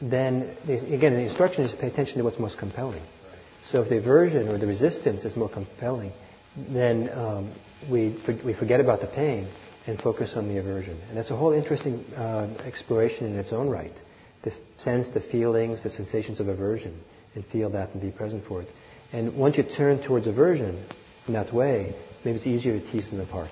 [0.00, 3.02] then again the instruction is to pay attention to what's most compelling.
[3.70, 6.12] So if the aversion or the resistance is more compelling,
[6.56, 7.52] then um,
[7.90, 9.48] we, we forget about the pain
[9.86, 10.98] and focus on the aversion.
[11.08, 13.92] And that's a whole interesting uh, exploration in its own right.
[14.44, 17.00] To sense the feelings, the sensations of aversion,
[17.34, 18.68] and feel that and be present for it.
[19.12, 20.86] And once you turn towards aversion
[21.26, 23.50] in that way, maybe it's easier to tease them apart.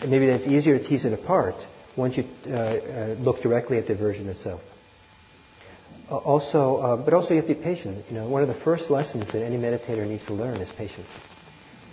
[0.00, 1.54] And maybe it's easier to tease it apart
[1.96, 4.60] once you uh, uh, look directly at the aversion itself.
[6.10, 8.04] Uh, also, uh, but also you have to be patient.
[8.08, 11.08] You know, one of the first lessons that any meditator needs to learn is patience.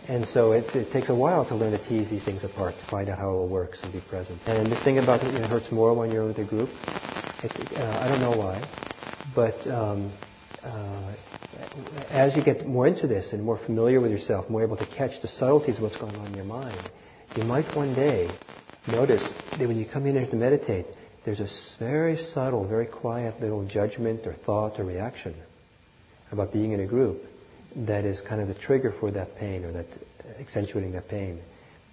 [0.07, 3.09] And so it takes a while to learn to tease these things apart, to find
[3.09, 4.39] out how it all works and be present.
[4.45, 8.21] And this thing about it, hurts more when you're with a group, uh, I don't
[8.21, 8.61] know why,
[9.33, 10.13] but um,
[10.63, 11.15] uh,
[12.09, 15.21] as you get more into this and more familiar with yourself, more able to catch
[15.21, 16.79] the subtleties of what's going on in your mind,
[17.35, 18.29] you might one day
[18.87, 19.27] notice
[19.57, 20.85] that when you come in here to meditate,
[21.25, 21.47] there's a
[21.79, 25.35] very subtle, very quiet little judgment or thought or reaction
[26.31, 27.23] about being in a group
[27.75, 29.87] that is kind of the trigger for that pain or that
[30.39, 31.41] accentuating that pain.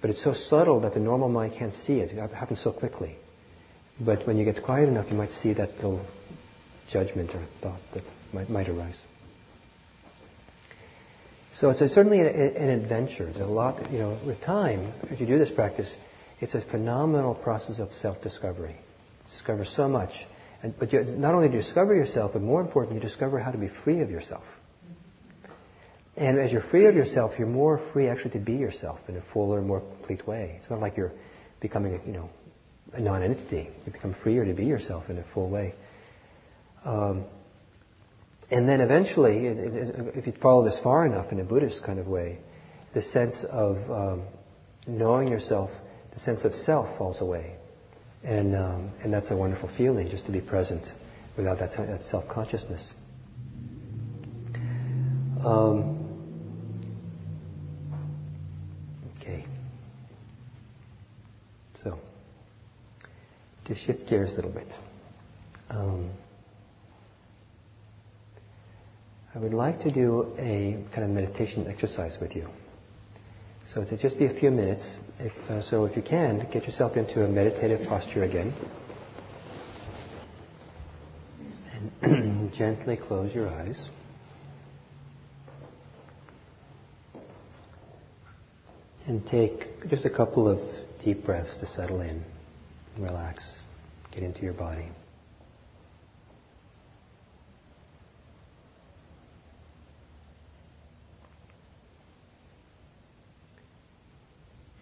[0.00, 2.10] But it's so subtle that the normal mind can't see it.
[2.10, 3.16] It happens so quickly.
[4.00, 6.04] But when you get quiet enough, you might see that little
[6.90, 8.02] judgment or thought that
[8.32, 8.98] might, might arise.
[11.54, 13.24] So it's a, certainly an, an adventure.
[13.24, 15.94] There's a lot, you know, with time, if you do this practice,
[16.40, 18.76] it's a phenomenal process of self-discovery
[19.32, 20.10] discover so much.
[20.62, 23.50] And, but you, not only do you discover yourself, but more important, you discover how
[23.50, 24.44] to be free of yourself.
[26.16, 29.22] And as you're free of yourself, you're more free actually to be yourself in a
[29.32, 30.58] fuller, more complete way.
[30.60, 31.12] It's not like you're
[31.60, 32.28] becoming, a, you know,
[32.92, 33.70] a non-entity.
[33.86, 35.74] You become freer to be yourself in a full way.
[36.84, 37.24] Um,
[38.50, 42.38] and then eventually, if you follow this far enough in a Buddhist kind of way,
[42.92, 44.26] the sense of um,
[44.86, 45.70] knowing yourself,
[46.12, 47.56] the sense of self falls away.
[48.22, 50.86] And, um, and that's a wonderful feeling, just to be present
[51.36, 52.92] without that, that self consciousness.
[55.44, 55.98] Um,
[59.18, 59.46] okay.
[61.82, 61.98] So,
[63.64, 64.68] to shift gears a little bit.
[65.70, 66.10] Um,
[69.34, 72.48] I would like to do a kind of meditation exercise with you.
[73.66, 74.98] So to just be a few minutes.
[75.18, 78.52] If, uh, so if you can, get yourself into a meditative posture again.
[82.02, 83.88] And gently close your eyes.
[89.06, 90.58] And take just a couple of
[91.02, 92.24] deep breaths to settle in
[92.98, 93.44] relax.
[94.12, 94.88] Get into your body.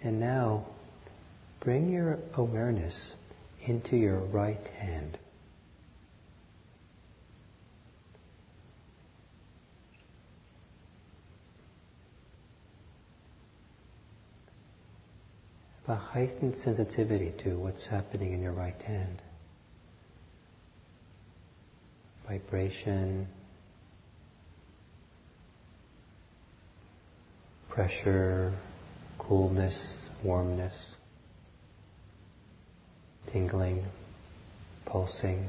[0.03, 0.67] And now,
[1.61, 3.13] bring your awareness
[3.67, 5.19] into your right hand.
[15.91, 19.21] A heightened sensitivity to what's happening in your right hand.
[22.29, 23.27] Vibration,
[27.69, 28.57] pressure,
[29.19, 30.75] coolness, warmness,
[33.33, 33.85] tingling,
[34.87, 35.49] pulsing.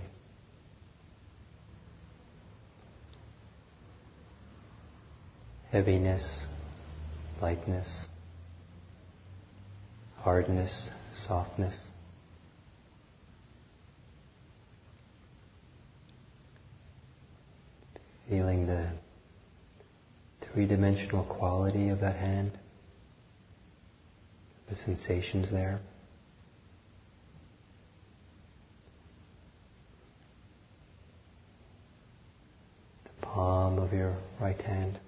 [5.72, 6.46] Heaviness,
[7.42, 7.88] lightness,
[10.24, 10.90] hardness,
[11.28, 11.76] softness.
[18.30, 18.92] Feeling the
[20.54, 22.52] three dimensional quality of that hand,
[24.70, 25.82] the sensations there.
[33.06, 35.00] The palm of your right hand.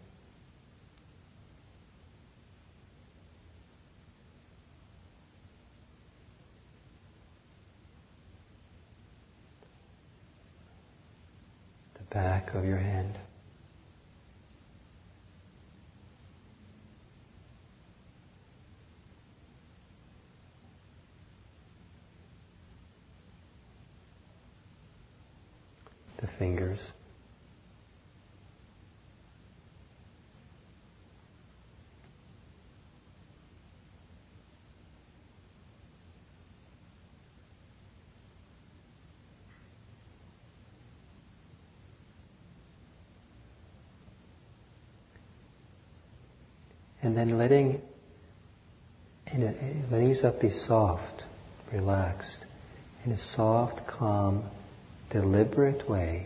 [11.95, 13.17] The back of your hand.
[26.23, 26.93] the fingers.
[47.13, 47.79] And then letting,
[49.31, 51.25] letting yourself be soft,
[51.71, 52.43] relaxed,
[53.05, 54.49] in a soft, calm,
[55.11, 56.25] deliberate way,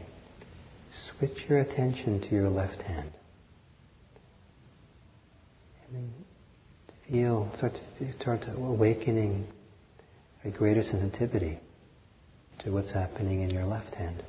[1.10, 3.12] switch your attention to your left hand.
[5.88, 6.14] And then
[7.10, 9.46] feel, start to start to awakening
[10.46, 11.60] a greater sensitivity
[12.60, 14.24] to what's happening in your left hand.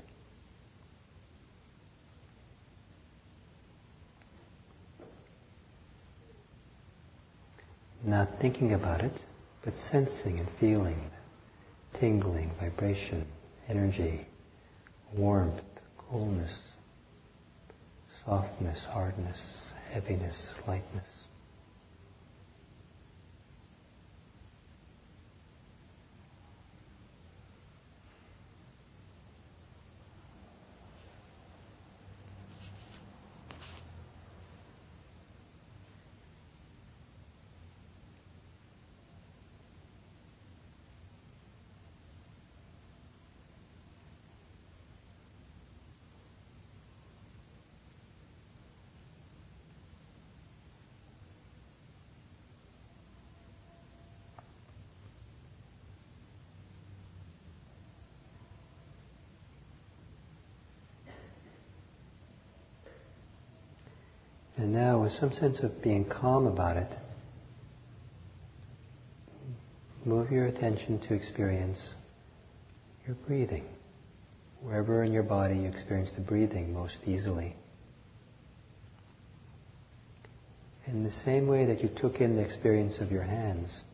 [8.09, 9.21] Not thinking about it,
[9.63, 10.99] but sensing and feeling
[12.01, 13.27] tingling, vibration,
[13.69, 14.27] energy,
[15.15, 15.61] warmth,
[15.99, 16.59] coolness,
[18.25, 19.39] softness, hardness,
[19.91, 21.07] heaviness, lightness.
[64.69, 66.95] And now, with some sense of being calm about it,
[70.05, 71.83] move your attention to experience
[73.07, 73.65] your breathing.
[74.61, 77.57] Wherever in your body you experience the breathing most easily.
[80.87, 83.85] In the same way that you took in the experience of your hands,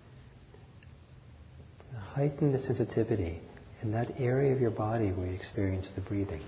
[2.15, 3.41] heighten the sensitivity
[3.81, 6.43] in that area of your body where you experience the breathing.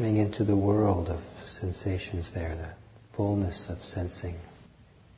[0.00, 1.20] Entering into the world of
[1.60, 2.70] sensations there, the
[3.14, 4.34] fullness of sensing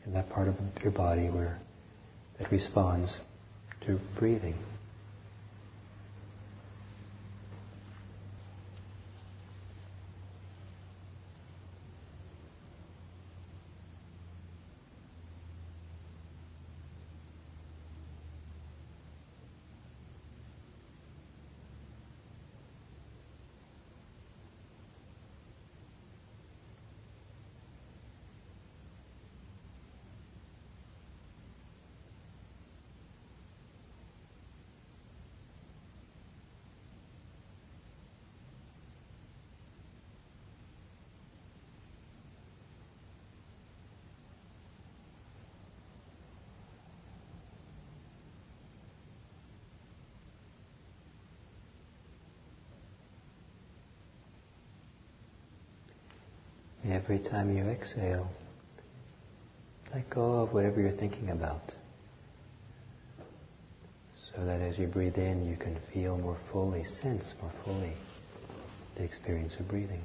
[0.04, 1.56] in that part of your body where
[2.40, 3.16] that responds
[3.86, 4.56] to breathing.
[57.02, 58.30] Every time you exhale,
[59.92, 61.72] let go of whatever you're thinking about.
[64.14, 67.92] So that as you breathe in, you can feel more fully, sense more fully
[68.94, 70.02] the experience of breathing.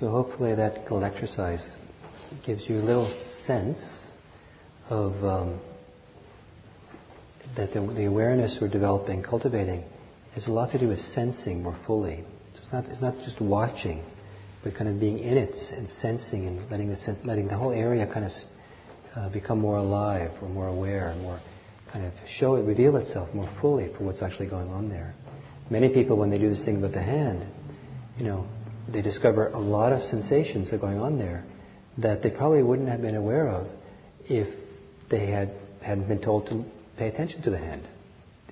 [0.00, 1.76] So hopefully that little exercise
[2.46, 3.10] gives you a little
[3.44, 4.00] sense
[4.88, 5.60] of um,
[7.54, 9.84] that the, the, awareness we're developing, cultivating,
[10.34, 12.24] has a lot to do with sensing more fully.
[12.54, 14.02] So it's not, it's not just watching,
[14.64, 17.72] but kind of being in it and sensing and letting the sense, letting the whole
[17.72, 18.32] area kind of
[19.14, 21.42] uh, become more alive or more aware, and more
[21.92, 25.14] kind of show it, reveal itself more fully for what's actually going on there.
[25.68, 27.46] Many people, when they do this thing with the hand,
[28.16, 28.48] you know,
[28.92, 31.44] they discover a lot of sensations are going on there
[31.98, 33.66] that they probably wouldn't have been aware of
[34.24, 34.48] if
[35.10, 35.50] they had
[35.82, 36.64] hadn't been told to
[36.98, 37.82] pay attention to the hand.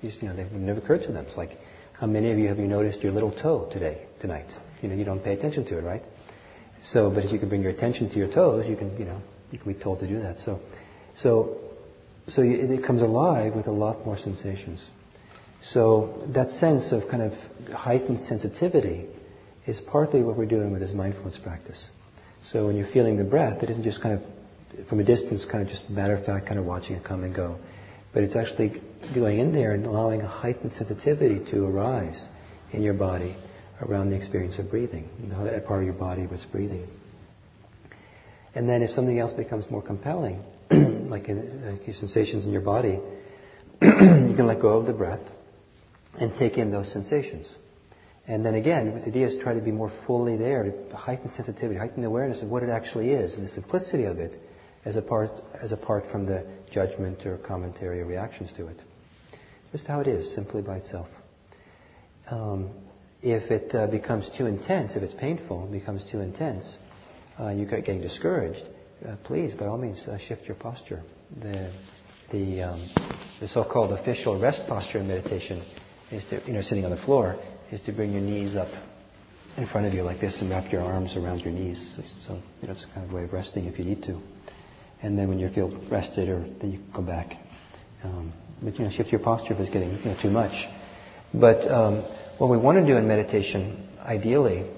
[0.01, 1.25] These, you know, they would never occurred to them.
[1.25, 1.51] It's like,
[1.93, 4.47] how many of you have you noticed your little toe today, tonight?
[4.81, 6.01] You know, you don't pay attention to it, right?
[6.91, 9.21] So, but if you can bring your attention to your toes, you can, you know,
[9.51, 10.39] you can be told to do that.
[10.39, 10.59] So,
[11.15, 11.57] so,
[12.29, 14.85] so it comes alive with a lot more sensations.
[15.63, 17.33] So that sense of kind of
[17.73, 19.07] heightened sensitivity
[19.69, 21.89] is partly what we're doing with this mindfulness practice.
[22.51, 25.63] So when you're feeling the breath, it isn't just kind of from a distance, kind
[25.63, 27.59] of just matter of fact, kind of watching it come and go.
[28.11, 28.81] But it's actually
[29.13, 32.19] going in there and allowing a heightened sensitivity to arise
[32.73, 33.35] in your body
[33.81, 35.07] around the experience of breathing,
[35.43, 36.87] that part of your body was breathing.
[38.55, 42.61] And then if something else becomes more compelling, like, in, like your sensations in your
[42.61, 42.99] body,
[43.81, 45.21] you can let go of the breath
[46.15, 47.53] and take in those sensations.
[48.29, 51.79] And then again, the idea is try to be more fully there, to heighten sensitivity,
[51.79, 54.37] heighten awareness of what it actually is, and the simplicity of it,
[54.85, 58.77] as apart, as apart from the judgment or commentary or reactions to it.
[59.71, 61.07] Just how it is, simply by itself.
[62.29, 62.69] Um,
[63.23, 66.77] if it uh, becomes too intense, if it's painful, it becomes too intense,
[67.39, 68.63] uh, you're getting discouraged,
[69.07, 71.01] uh, please, by all means, uh, shift your posture.
[71.41, 71.73] The,
[72.31, 72.89] the, um,
[73.41, 75.65] the so-called official rest posture in meditation
[76.11, 77.39] is to, you know, sitting on the floor
[77.71, 78.69] is to bring your knees up
[79.57, 81.93] in front of you like this and wrap your arms around your knees.
[82.27, 84.19] So, you know, it's a kind of way of resting if you need to.
[85.01, 87.33] And then when you feel rested, or then you go back.
[88.03, 90.51] Um, but you know, shift your posture if it's getting you know, too much.
[91.33, 92.03] But um,
[92.37, 94.69] what we want to do in meditation, ideally,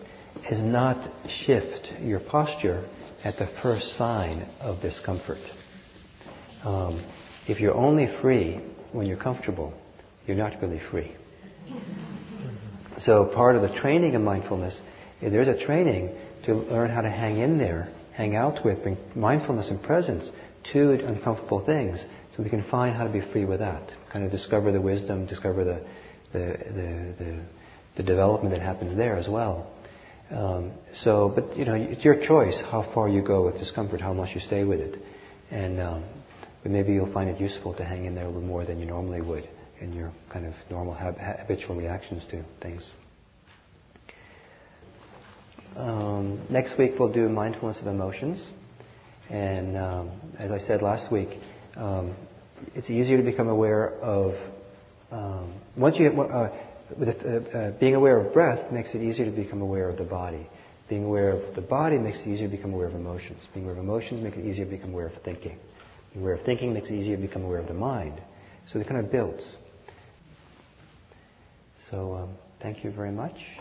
[0.49, 1.09] is not
[1.45, 2.88] shift your posture
[3.23, 5.39] at the first sign of discomfort.
[6.63, 7.03] Um,
[7.47, 8.59] if you're only free
[8.91, 9.73] when you're comfortable,
[10.27, 11.15] you're not really free.
[12.99, 14.80] So part of the training of mindfulness,
[15.22, 16.15] there's a training
[16.45, 20.30] to learn how to hang in there, hang out with, bring mindfulness and presence
[20.73, 22.03] to uncomfortable things
[22.35, 23.91] so we can find how to be free with that.
[24.11, 25.85] Kind of discover the wisdom, discover the,
[26.34, 27.39] the, the, the,
[27.97, 29.72] the development that happens there as well.
[30.30, 30.72] Um,
[31.03, 34.34] so, but you know, it's your choice how far you go with discomfort, how much
[34.34, 35.01] you stay with it.
[35.49, 36.03] And um,
[36.63, 39.22] maybe you'll find it useful to hang in there a little more than you normally
[39.22, 39.47] would
[39.82, 42.88] in your kind of normal habitual reactions to things.
[45.76, 48.45] Um, next week we'll do mindfulness of emotions.
[49.30, 51.30] And um, as I said last week,
[51.76, 52.16] um,
[52.76, 54.36] it's easier to become aware of
[55.12, 56.56] um, once you uh,
[56.99, 60.48] uh, uh, being aware of breath makes it easier to become aware of the body.
[60.90, 63.40] Being aware of the body makes it easier to become aware of emotions.
[63.53, 65.58] Being aware of emotions makes it easier to become aware of thinking.
[66.14, 68.22] Being aware of thinking makes it easier to become aware of the mind.
[68.72, 69.44] So it kind of builds.
[71.91, 72.30] So um,
[72.61, 73.61] thank you very much.